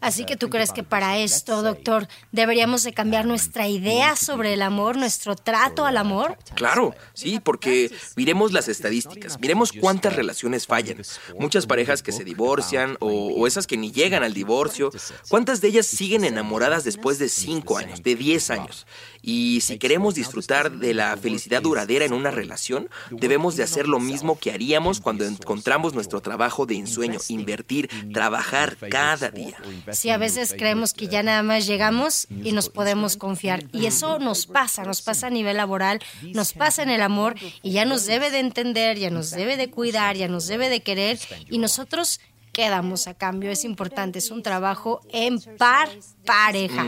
Así 0.00 0.24
que 0.24 0.36
tú 0.36 0.50
crees 0.50 0.72
que 0.72 0.82
para 0.82 1.18
esto, 1.18 1.62
doctor, 1.62 2.08
deberíamos 2.32 2.82
de 2.82 2.92
cambiar 2.92 3.26
nuestra 3.26 3.68
idea 3.68 4.16
sobre 4.16 4.54
el 4.54 4.62
amor, 4.62 4.96
nuestro 4.96 5.36
trato 5.36 5.86
al 5.86 5.96
amor. 5.96 6.36
Claro, 6.54 6.94
sí, 7.14 7.40
porque 7.40 7.90
miremos 8.16 8.52
las 8.52 8.68
estadísticas, 8.68 9.38
miremos 9.40 9.72
cuántas 9.72 10.14
relaciones 10.16 10.66
fallan. 10.66 11.02
Muchas 11.38 11.66
parejas 11.66 12.02
que 12.02 12.12
se 12.12 12.24
divorcian 12.24 12.96
o, 13.00 13.46
esas 13.46 13.66
que 13.66 13.76
ni 13.76 13.92
llegan 13.92 14.22
al 14.22 14.34
divorcio, 14.34 14.90
¿cuántas 15.28 15.60
de 15.60 15.68
ellas 15.68 15.86
siguen 15.86 16.24
enamoradas 16.24 16.84
después 16.84 17.18
de 17.18 17.28
5 17.28 17.78
años, 17.78 18.02
de 18.02 18.14
10 18.14 18.50
años? 18.50 18.86
Y 19.22 19.60
si 19.62 19.78
queremos 19.78 20.14
disfrutar 20.14 20.70
de 20.70 20.94
la 20.94 21.16
felicidad 21.16 21.62
duradera 21.62 22.04
en 22.04 22.12
una 22.12 22.30
relación, 22.30 22.88
debemos 23.10 23.56
de 23.56 23.64
hacer 23.64 23.88
lo 23.88 23.98
mismo 23.98 24.38
que 24.38 24.52
haríamos 24.52 25.00
cuando 25.00 25.24
encontramos 25.24 25.94
nuestro 25.94 26.20
trabajo 26.20 26.66
de 26.66 26.76
ensueño, 26.76 27.18
invertir, 27.28 27.90
trabajar 28.12 28.76
cada 28.90 29.30
día. 29.30 29.57
Sí, 29.92 30.10
a 30.10 30.18
veces 30.18 30.54
creemos 30.56 30.92
que 30.92 31.08
ya 31.08 31.22
nada 31.22 31.42
más 31.42 31.66
llegamos 31.66 32.26
y 32.30 32.52
nos 32.52 32.68
podemos 32.68 33.16
confiar. 33.16 33.64
Y 33.72 33.86
eso 33.86 34.18
nos 34.18 34.46
pasa, 34.46 34.84
nos 34.84 35.02
pasa 35.02 35.28
a 35.28 35.30
nivel 35.30 35.56
laboral, 35.56 36.00
nos 36.34 36.52
pasa 36.52 36.82
en 36.82 36.90
el 36.90 37.02
amor 37.02 37.34
y 37.62 37.72
ya 37.72 37.84
nos 37.84 38.06
debe 38.06 38.30
de 38.30 38.40
entender, 38.40 38.98
ya 38.98 39.10
nos 39.10 39.30
debe 39.30 39.56
de 39.56 39.70
cuidar, 39.70 40.16
ya 40.16 40.28
nos 40.28 40.46
debe 40.46 40.68
de 40.68 40.80
querer 40.80 41.18
y 41.50 41.58
nosotros 41.58 42.20
¿qué 42.58 42.68
damos 42.68 43.06
a 43.06 43.14
cambio? 43.14 43.52
Es 43.52 43.64
importante, 43.64 44.18
es 44.18 44.32
un 44.32 44.42
trabajo 44.42 45.00
en 45.12 45.38
par 45.58 45.88
pareja. 46.28 46.86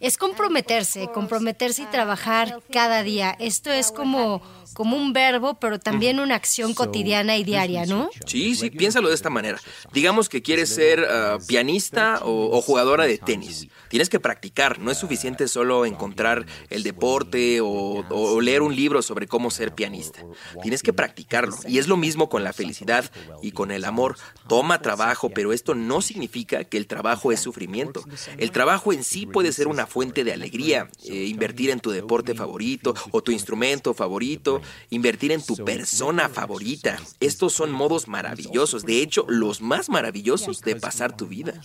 Es 0.00 0.16
comprometerse, 0.16 1.08
comprometerse 1.12 1.82
y 1.82 1.86
trabajar 1.86 2.60
cada 2.72 3.02
día. 3.02 3.36
Esto 3.38 3.70
es 3.70 3.92
como 3.92 4.42
como 4.74 4.96
un 4.96 5.12
verbo, 5.12 5.54
pero 5.54 5.78
también 5.78 6.20
una 6.20 6.34
acción 6.34 6.74
cotidiana 6.74 7.36
y 7.36 7.44
diaria, 7.44 7.86
¿no? 7.86 8.10
Sí, 8.26 8.54
sí, 8.54 8.70
piénsalo 8.70 9.08
de 9.08 9.14
esta 9.14 9.30
manera. 9.30 9.58
Digamos 9.92 10.28
que 10.28 10.42
quieres 10.42 10.68
ser 10.68 11.06
ah, 11.08 11.38
pianista 11.46 12.20
o, 12.22 12.60
jugadora 12.60 13.06
de 13.06 13.16
tenis. 13.18 13.68
Tienes 13.88 14.10
que 14.10 14.18
practicar, 14.20 14.80
no 14.80 14.90
es 14.90 14.98
suficiente 14.98 15.46
solo 15.46 15.86
encontrar 15.86 16.44
el 16.68 16.82
deporte 16.82 17.60
o, 17.62 18.40
leer 18.40 18.62
un 18.62 18.74
libro 18.74 19.00
sobre 19.00 19.28
cómo 19.28 19.50
ser 19.50 19.74
pianista. 19.74 20.24
Tienes 20.60 20.82
que 20.82 20.92
practicarlo. 20.92 21.56
Y 21.68 21.78
es 21.78 21.86
lo 21.86 21.96
mismo 21.96 22.28
con 22.28 22.42
la 22.42 22.52
felicidad 22.52 23.10
y 23.40 23.52
con 23.52 23.70
el 23.70 23.84
amor. 23.84 24.16
Toma 24.48 24.82
trabajo, 24.82 25.30
pero 25.30 25.52
esto 25.52 25.74
no 25.74 26.02
significa 26.02 26.64
que 26.64 26.76
el 26.76 26.86
trabajo 26.86 27.30
es 27.30 27.40
sufrimiento. 27.40 28.04
El 28.36 28.50
trabajo 28.54 28.94
en 28.94 29.04
sí 29.04 29.26
puede 29.26 29.52
ser 29.52 29.68
una 29.68 29.86
fuente 29.86 30.24
de 30.24 30.32
alegría. 30.32 30.88
Eh, 31.04 31.26
invertir 31.26 31.68
en 31.68 31.80
tu 31.80 31.90
deporte 31.90 32.34
favorito 32.34 32.94
o 33.10 33.22
tu 33.22 33.30
instrumento 33.30 33.92
favorito 33.92 34.62
invertir 34.90 35.32
en 35.32 35.42
tu 35.42 35.56
persona 35.56 36.28
favorita. 36.28 36.98
Estos 37.20 37.52
son 37.52 37.72
modos 37.72 38.08
maravillosos, 38.08 38.84
de 38.84 39.02
hecho, 39.02 39.26
los 39.28 39.60
más 39.60 39.88
maravillosos 39.88 40.60
de 40.60 40.76
pasar 40.76 41.16
tu 41.16 41.26
vida. 41.26 41.60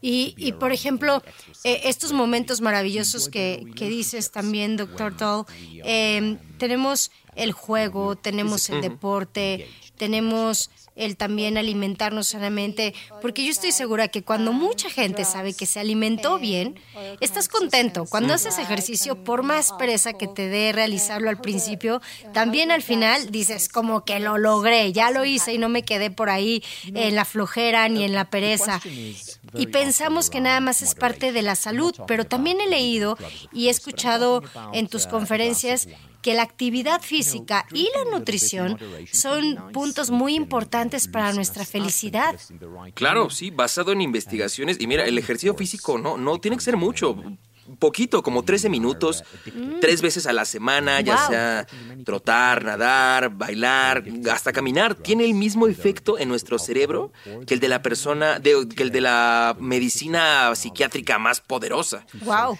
Y, 0.00 0.52
por 0.60 0.72
ejemplo, 0.72 1.22
eh, 1.64 1.80
estos 1.84 2.12
momentos 2.12 2.60
maravillosos 2.60 3.28
que, 3.28 3.66
dices 3.74 4.30
también, 4.30 4.76
doctor 4.76 5.16
Toll, 5.16 5.46
eh, 5.84 6.38
tenemos 6.58 7.10
el 7.36 7.52
juego, 7.52 8.16
tenemos 8.16 8.68
el 8.70 8.80
deporte, 8.80 9.68
tenemos 9.96 10.70
el 10.96 11.16
también 11.16 11.58
alimentarnos 11.58 12.28
sanamente, 12.28 12.94
porque 13.20 13.44
yo 13.44 13.50
estoy 13.50 13.72
segura 13.72 14.08
que 14.08 14.22
cuando 14.22 14.52
mucha 14.52 14.90
gente 14.90 15.24
sabe 15.24 15.54
que 15.54 15.66
se 15.66 15.80
alimentó 15.80 16.38
bien, 16.38 16.78
estás 17.20 17.48
contento. 17.48 18.04
Cuando 18.06 18.34
haces 18.34 18.58
ejercicio, 18.58 19.24
por 19.24 19.42
más 19.42 19.72
pereza 19.72 20.12
que 20.12 20.28
te 20.28 20.48
dé 20.48 20.72
realizarlo 20.72 21.30
al 21.30 21.40
principio, 21.40 22.00
también 22.32 22.70
al 22.70 22.82
final 22.82 23.30
dices 23.30 23.68
como 23.68 24.04
que 24.04 24.20
lo 24.20 24.38
logré, 24.38 24.92
ya 24.92 25.10
lo 25.10 25.24
hice 25.24 25.52
y 25.52 25.58
no 25.58 25.68
me 25.68 25.82
quedé 25.82 26.10
por 26.10 26.30
ahí 26.30 26.62
en 26.84 27.14
la 27.14 27.24
flojera 27.24 27.88
ni 27.88 28.04
en 28.04 28.12
la 28.12 28.30
pereza. 28.30 28.80
Y 29.52 29.66
pensamos 29.68 30.30
que 30.30 30.40
nada 30.40 30.60
más 30.60 30.82
es 30.82 30.94
parte 30.94 31.32
de 31.32 31.42
la 31.42 31.56
salud, 31.56 31.94
pero 32.06 32.24
también 32.24 32.60
he 32.60 32.68
leído 32.68 33.16
y 33.52 33.68
he 33.68 33.70
escuchado 33.70 34.42
en 34.72 34.88
tus 34.88 35.06
conferencias 35.06 35.88
que 36.22 36.32
la 36.32 36.42
actividad 36.42 37.02
física 37.02 37.66
y 37.72 37.90
la 37.94 38.10
nutrición 38.10 38.78
son 39.12 39.72
puntos 39.72 40.10
muy 40.10 40.34
importantes 40.34 41.06
para 41.06 41.34
nuestra 41.34 41.66
felicidad. 41.66 42.40
Claro, 42.94 43.28
sí, 43.28 43.50
basado 43.50 43.92
en 43.92 44.00
investigaciones. 44.00 44.80
Y 44.80 44.86
mira, 44.86 45.04
el 45.04 45.18
ejercicio 45.18 45.54
físico 45.54 45.98
no, 45.98 46.16
no 46.16 46.38
tiene 46.38 46.56
que 46.56 46.62
ser 46.62 46.78
mucho 46.78 47.14
poquito, 47.78 48.22
como 48.22 48.44
13 48.44 48.68
minutos, 48.68 49.24
tres 49.80 50.02
veces 50.02 50.26
a 50.26 50.32
la 50.32 50.44
semana, 50.44 51.00
ya 51.00 51.26
sea 51.26 51.66
trotar, 52.04 52.64
nadar, 52.64 53.30
bailar, 53.30 54.04
hasta 54.30 54.52
caminar, 54.52 54.94
tiene 54.94 55.24
el 55.24 55.34
mismo 55.34 55.66
efecto 55.66 56.18
en 56.18 56.28
nuestro 56.28 56.58
cerebro 56.58 57.12
que 57.46 57.54
el 57.54 57.60
de 57.60 57.68
la 57.68 57.82
persona, 57.82 58.40
que 58.42 58.82
el 58.82 58.90
de 58.90 59.00
la 59.00 59.56
medicina 59.58 60.54
psiquiátrica 60.54 61.18
más 61.18 61.40
poderosa. 61.40 62.06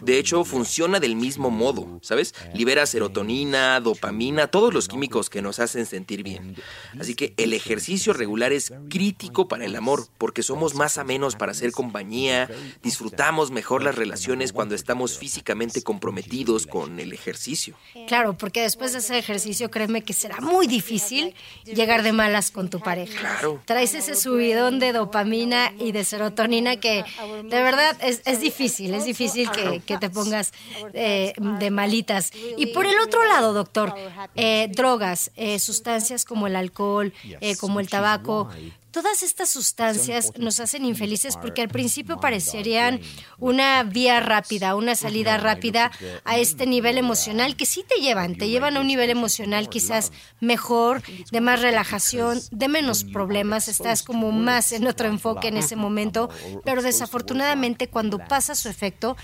De 0.00 0.18
hecho, 0.18 0.44
funciona 0.44 1.00
del 1.00 1.16
mismo 1.16 1.50
modo, 1.50 1.98
¿sabes? 2.02 2.34
Libera 2.54 2.86
serotonina, 2.86 3.80
dopamina, 3.80 4.46
todos 4.46 4.72
los 4.72 4.88
químicos 4.88 5.30
que 5.30 5.42
nos 5.42 5.58
hacen 5.58 5.86
sentir 5.86 6.22
bien. 6.22 6.56
Así 6.98 7.14
que 7.14 7.34
el 7.36 7.52
ejercicio 7.52 8.12
regular 8.12 8.52
es 8.52 8.72
crítico 8.88 9.48
para 9.48 9.64
el 9.64 9.76
amor, 9.76 10.06
porque 10.18 10.42
somos 10.42 10.74
más 10.74 10.98
a 10.98 11.04
menos 11.04 11.36
para 11.36 11.52
hacer 11.52 11.72
compañía, 11.72 12.48
disfrutamos 12.82 13.50
mejor 13.50 13.82
las 13.82 13.94
relaciones 13.94 14.52
cuando 14.52 14.74
estamos 14.74 14.93
físicamente 15.18 15.82
comprometidos 15.82 16.66
con 16.66 17.00
el 17.00 17.12
ejercicio. 17.12 17.76
Claro, 18.06 18.36
porque 18.36 18.62
después 18.62 18.92
de 18.92 18.98
ese 18.98 19.18
ejercicio, 19.18 19.70
créeme 19.70 20.02
que 20.02 20.12
será 20.12 20.40
muy 20.40 20.66
difícil 20.66 21.34
llegar 21.64 22.02
de 22.02 22.12
malas 22.12 22.50
con 22.50 22.70
tu 22.70 22.80
pareja. 22.80 23.18
Claro. 23.18 23.60
Traes 23.64 23.94
ese 23.94 24.14
subidón 24.14 24.78
de 24.78 24.92
dopamina 24.92 25.72
y 25.78 25.92
de 25.92 26.04
serotonina 26.04 26.76
que 26.76 27.04
de 27.44 27.62
verdad 27.62 27.96
es, 28.00 28.22
es 28.24 28.40
difícil, 28.40 28.94
es 28.94 29.04
difícil 29.04 29.50
que, 29.50 29.80
que 29.80 29.98
te 29.98 30.10
pongas 30.10 30.52
eh, 30.92 31.32
de 31.38 31.70
malitas. 31.70 32.30
Y 32.56 32.66
por 32.66 32.86
el 32.86 32.98
otro 33.00 33.24
lado, 33.24 33.52
doctor, 33.52 33.94
eh, 34.34 34.68
drogas, 34.72 35.30
eh, 35.36 35.58
sustancias 35.58 36.24
como 36.24 36.46
el 36.46 36.56
alcohol, 36.56 37.12
como 37.60 37.80
el 37.80 37.88
tabaco, 37.88 38.48
Todas 38.94 39.24
estas 39.24 39.50
sustancias 39.50 40.30
nos 40.38 40.60
hacen 40.60 40.84
infelices 40.84 41.36
porque 41.36 41.62
al 41.62 41.68
principio 41.68 42.20
parecerían 42.20 43.00
una 43.40 43.82
vía 43.82 44.20
rápida, 44.20 44.76
una 44.76 44.94
salida 44.94 45.36
rápida 45.36 45.90
a 46.24 46.38
este 46.38 46.64
nivel 46.64 46.96
emocional 46.96 47.56
que 47.56 47.66
sí 47.66 47.84
te 47.84 48.00
llevan, 48.00 48.36
te 48.36 48.48
llevan 48.48 48.76
a 48.76 48.80
un 48.80 48.86
nivel 48.86 49.10
emocional 49.10 49.68
quizás 49.68 50.12
mejor, 50.38 51.02
de 51.32 51.40
más 51.40 51.60
relajación, 51.60 52.38
de 52.52 52.68
menos 52.68 53.02
problemas, 53.02 53.66
estás 53.66 54.04
como 54.04 54.30
más 54.30 54.70
en 54.70 54.86
otro 54.86 55.08
enfoque 55.08 55.48
en 55.48 55.56
ese 55.56 55.74
momento, 55.74 56.30
pero 56.64 56.80
desafortunadamente 56.80 57.88
cuando 57.88 58.18
pasa 58.18 58.54
su 58.54 58.68
efecto, 58.68 59.16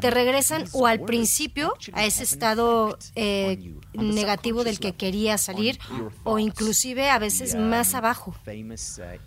te 0.00 0.12
regresan 0.12 0.66
o 0.70 0.86
al 0.86 1.00
principio 1.00 1.74
a 1.94 2.04
ese 2.04 2.22
estado 2.22 2.96
eh, 3.16 3.74
negativo 3.92 4.62
del 4.62 4.78
que 4.78 4.92
quería 4.94 5.36
salir 5.36 5.80
o 6.22 6.38
inclusive 6.38 7.10
a 7.10 7.18
veces 7.18 7.56
más 7.56 7.94
abajo. 7.94 8.36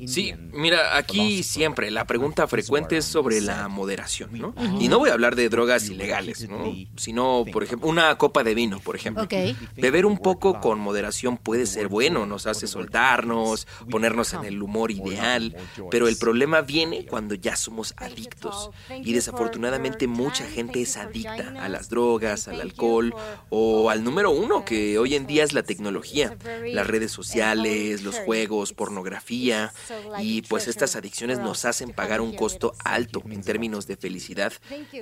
Sí, 0.05 0.33
mira, 0.53 0.97
aquí 0.97 1.43
siempre 1.43 1.91
la 1.91 2.05
pregunta 2.05 2.47
frecuente 2.47 2.97
es 2.97 3.05
sobre 3.05 3.41
la 3.41 3.67
moderación, 3.67 4.29
¿no? 4.33 4.53
Y 4.79 4.87
no 4.87 4.99
voy 4.99 5.09
a 5.09 5.13
hablar 5.13 5.35
de 5.35 5.49
drogas 5.49 5.89
ilegales, 5.89 6.47
¿no? 6.49 6.73
Sino, 6.97 7.45
por 7.51 7.63
ejemplo, 7.63 7.87
una 7.89 8.17
copa 8.17 8.43
de 8.43 8.53
vino, 8.55 8.79
por 8.79 8.95
ejemplo. 8.95 9.27
Beber 9.75 10.05
un 10.05 10.17
poco 10.17 10.59
con 10.59 10.79
moderación 10.79 11.37
puede 11.37 11.65
ser 11.65 11.87
bueno, 11.87 12.25
nos 12.25 12.47
hace 12.47 12.67
soltarnos, 12.67 13.67
ponernos 13.89 14.33
en 14.33 14.45
el 14.45 14.61
humor 14.61 14.91
ideal, 14.91 15.55
pero 15.91 16.07
el 16.07 16.17
problema 16.17 16.61
viene 16.61 17.05
cuando 17.05 17.35
ya 17.35 17.55
somos 17.55 17.93
adictos. 17.97 18.71
Y 18.89 19.13
desafortunadamente 19.13 20.07
mucha 20.07 20.45
gente 20.45 20.81
es 20.81 20.97
adicta 20.97 21.53
a 21.61 21.69
las 21.69 21.89
drogas, 21.89 22.47
al 22.47 22.61
alcohol 22.61 23.13
o 23.49 23.89
al 23.89 24.03
número 24.03 24.31
uno, 24.31 24.65
que 24.65 24.97
hoy 24.97 25.15
en 25.15 25.27
día 25.27 25.43
es 25.43 25.53
la 25.53 25.63
tecnología, 25.63 26.37
las 26.65 26.87
redes 26.87 27.11
sociales, 27.11 28.03
los 28.03 28.19
juegos, 28.19 28.73
pornografía. 28.73 29.73
Y 30.19 30.41
pues 30.43 30.67
estas 30.67 30.95
adicciones 30.95 31.39
nos 31.39 31.65
hacen 31.65 31.91
pagar 31.91 32.21
un 32.21 32.33
costo 32.35 32.73
alto 32.83 33.23
en 33.29 33.41
términos 33.43 33.87
de 33.87 33.97
felicidad 33.97 34.53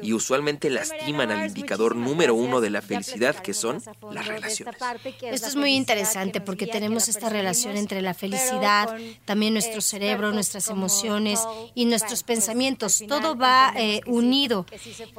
y 0.02 0.13
usualmente 0.13 0.70
lastiman 0.70 1.32
al 1.32 1.48
indicador 1.48 1.96
número 1.96 2.36
uno 2.36 2.62
de 2.62 2.70
la 2.70 2.82
felicidad, 2.82 3.36
que 3.36 3.54
son 3.54 3.82
las 4.12 4.28
relaciones. 4.28 4.76
Esto 5.22 5.48
es 5.48 5.56
muy 5.56 5.74
interesante 5.76 6.42
porque 6.42 6.68
tenemos 6.68 7.08
esta 7.08 7.30
relación 7.30 7.78
entre 7.78 8.02
la 8.02 8.13
felicidad, 8.13 8.96
también 9.26 9.54
nuestro 9.54 9.82
cerebro, 9.82 10.32
nuestras 10.32 10.70
emociones 10.70 11.40
y 11.76 11.86
nuestros 11.86 12.24
pensamientos. 12.24 13.04
Todo 13.08 13.36
va 13.36 13.74
eh, 13.76 14.02
unido 14.06 14.66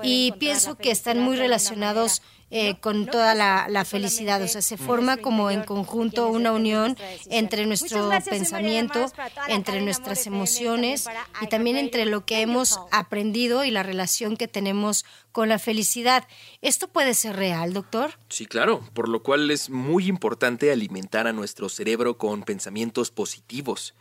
y 0.03 0.33
pienso 0.39 0.77
que 0.77 0.91
están 0.91 1.21
muy 1.21 1.37
relacionados 1.37 2.23
eh, 2.51 2.79
con 2.81 3.07
toda 3.07 3.35
la, 3.35 3.85
felicidad. 3.85 4.43
O 4.43 4.49
sea, 4.49 4.63
se 4.63 4.77
forma 4.77 5.19
como 5.19 5.51
en 5.51 5.63
conjunto 5.63 6.29
una 6.29 6.53
unión 6.53 6.97
entre 7.31 7.67
nuestro 7.67 8.11
pensamiento, 8.29 9.13
entre 9.49 9.81
nuestras 9.83 10.27
emociones 10.27 11.07
y 11.41 11.47
también 11.49 11.77
entre 11.77 12.07
lo 12.07 12.25
que 12.25 12.41
hemos 12.41 12.81
aprendido 12.91 13.65
y 13.65 13.71
la 13.71 13.83
relación 13.83 14.37
que 14.37 14.49
tenemos 14.49 15.05
con 15.33 15.49
la 15.49 15.59
felicidad. 15.59 16.27
¿Esto 16.63 16.89
puede 16.89 17.15
ser 17.15 17.37
real, 17.37 17.73
doctor? 17.73 18.13
Sí, 18.29 18.47
claro, 18.47 18.83
por 18.95 19.09
lo 19.09 19.23
cual 19.23 19.51
es 19.51 19.71
muy 19.71 20.07
importante 20.07 20.73
alimentar 20.73 21.27
a 21.27 21.33
nuestro 21.33 21.69
cerebro 21.69 22.19
con 22.19 22.43
pensamientos 22.43 23.11
positivos 23.11 23.95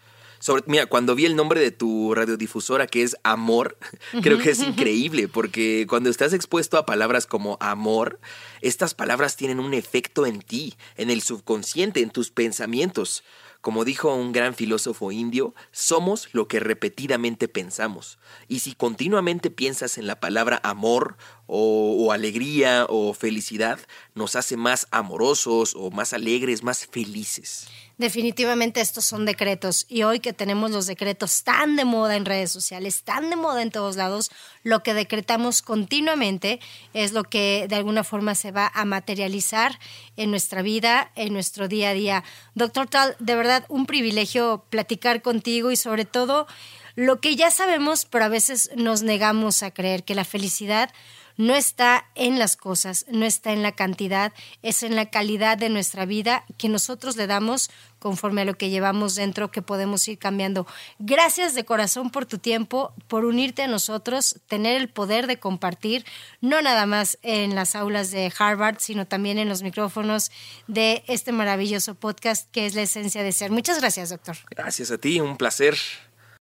mira, 0.65 0.85
cuando 0.85 1.15
vi 1.15 1.25
el 1.25 1.35
nombre 1.35 1.59
de 1.59 1.71
tu 1.71 2.13
radiodifusora 2.13 2.87
que 2.87 3.03
es 3.03 3.15
Amor, 3.23 3.77
creo 4.21 4.37
que 4.37 4.51
es 4.51 4.61
increíble 4.61 5.27
porque 5.27 5.85
cuando 5.89 6.09
estás 6.09 6.33
expuesto 6.33 6.77
a 6.77 6.85
palabras 6.85 7.25
como 7.25 7.57
amor, 7.59 8.19
estas 8.61 8.93
palabras 8.93 9.35
tienen 9.35 9.59
un 9.59 9.73
efecto 9.73 10.25
en 10.25 10.41
ti, 10.41 10.75
en 10.95 11.09
el 11.09 11.21
subconsciente, 11.21 12.01
en 12.01 12.09
tus 12.09 12.31
pensamientos. 12.31 13.23
Como 13.61 13.83
dijo 13.83 14.13
un 14.13 14.31
gran 14.31 14.53
filósofo 14.53 15.11
indio, 15.11 15.53
somos 15.71 16.29
lo 16.31 16.47
que 16.47 16.59
repetidamente 16.59 17.47
pensamos. 17.47 18.17
Y 18.47 18.59
si 18.59 18.73
continuamente 18.73 19.49
piensas 19.49 19.97
en 19.97 20.07
la 20.07 20.19
palabra 20.19 20.61
amor 20.63 21.17
o, 21.47 21.95
o, 21.99 22.11
alegría 22.11 22.85
o 22.87 23.13
felicidad, 23.13 23.79
nos 24.13 24.35
hace 24.35 24.57
más 24.57 24.87
amorosos 24.91 25.73
o 25.75 25.91
más 25.91 26.13
alegres, 26.13 26.63
más 26.63 26.85
felices. 26.85 27.67
Definitivamente 27.97 28.79
estos 28.79 29.05
son 29.05 29.25
decretos 29.25 29.87
y 29.89 30.03
hoy 30.03 30.19
que 30.19 30.31
tenemos 30.31 30.69
los 30.69 30.85
decretos 30.85 31.43
tan 31.43 31.75
de 31.75 31.83
moda 31.83 32.15
en 32.15 32.25
redes 32.25 32.51
sociales, 32.51 33.01
tan 33.01 33.31
de 33.31 33.35
moda 33.35 33.63
en 33.63 33.71
todos 33.71 33.95
lados, 33.95 34.29
lo 34.61 34.83
que 34.83 34.93
decretamos 34.93 35.63
continuamente 35.63 36.59
es 36.93 37.11
lo 37.13 37.23
que 37.23 37.65
de 37.67 37.75
alguna 37.75 38.03
forma 38.03 38.35
se 38.35 38.51
va 38.51 38.71
a 38.71 38.85
materializar 38.85 39.79
en 40.15 40.29
nuestra 40.29 40.61
vida, 40.61 41.11
en 41.15 41.33
nuestro 41.33 41.67
día 41.67 41.89
a 41.89 41.93
día. 41.93 42.23
Doctor 42.53 42.87
Tal, 42.87 43.15
de 43.17 43.35
verdad 43.35 43.65
un 43.67 43.87
privilegio 43.87 44.63
platicar 44.69 45.23
contigo 45.23 45.71
y 45.71 45.75
sobre 45.75 46.05
todo 46.05 46.45
lo 46.93 47.19
que 47.19 47.35
ya 47.35 47.49
sabemos, 47.49 48.05
pero 48.05 48.25
a 48.25 48.29
veces 48.29 48.69
nos 48.75 49.01
negamos 49.01 49.63
a 49.63 49.71
creer 49.71 50.03
que 50.03 50.13
la 50.13 50.23
felicidad 50.23 50.91
no 51.37 51.55
está 51.55 52.05
en 52.15 52.39
las 52.39 52.57
cosas, 52.57 53.05
no 53.09 53.25
está 53.25 53.53
en 53.53 53.63
la 53.63 53.71
cantidad, 53.71 54.33
es 54.61 54.83
en 54.83 54.95
la 54.95 55.09
calidad 55.09 55.57
de 55.57 55.69
nuestra 55.69 56.05
vida 56.05 56.43
que 56.57 56.69
nosotros 56.69 57.15
le 57.15 57.27
damos 57.27 57.69
conforme 57.99 58.41
a 58.41 58.45
lo 58.45 58.55
que 58.55 58.69
llevamos 58.69 59.15
dentro, 59.15 59.51
que 59.51 59.61
podemos 59.61 60.07
ir 60.07 60.17
cambiando. 60.17 60.67
Gracias 60.99 61.55
de 61.55 61.65
corazón 61.65 62.11
por 62.11 62.25
tu 62.25 62.37
tiempo, 62.37 62.93
por 63.07 63.25
unirte 63.25 63.63
a 63.63 63.67
nosotros, 63.67 64.39
tener 64.47 64.79
el 64.79 64.89
poder 64.89 65.27
de 65.27 65.39
compartir, 65.39 66.05
no 66.41 66.61
nada 66.61 66.85
más 66.85 67.17
en 67.21 67.55
las 67.55 67.75
aulas 67.75 68.11
de 68.11 68.31
Harvard, 68.37 68.77
sino 68.79 69.07
también 69.07 69.37
en 69.37 69.49
los 69.49 69.63
micrófonos 69.63 70.31
de 70.67 71.03
este 71.07 71.31
maravilloso 71.31 71.95
podcast 71.95 72.49
que 72.51 72.65
es 72.65 72.75
la 72.75 72.83
esencia 72.83 73.23
de 73.23 73.31
ser. 73.31 73.51
Muchas 73.51 73.79
gracias, 73.79 74.09
doctor. 74.09 74.37
Gracias 74.49 74.91
a 74.91 74.97
ti, 74.97 75.19
un 75.19 75.37
placer. 75.37 75.77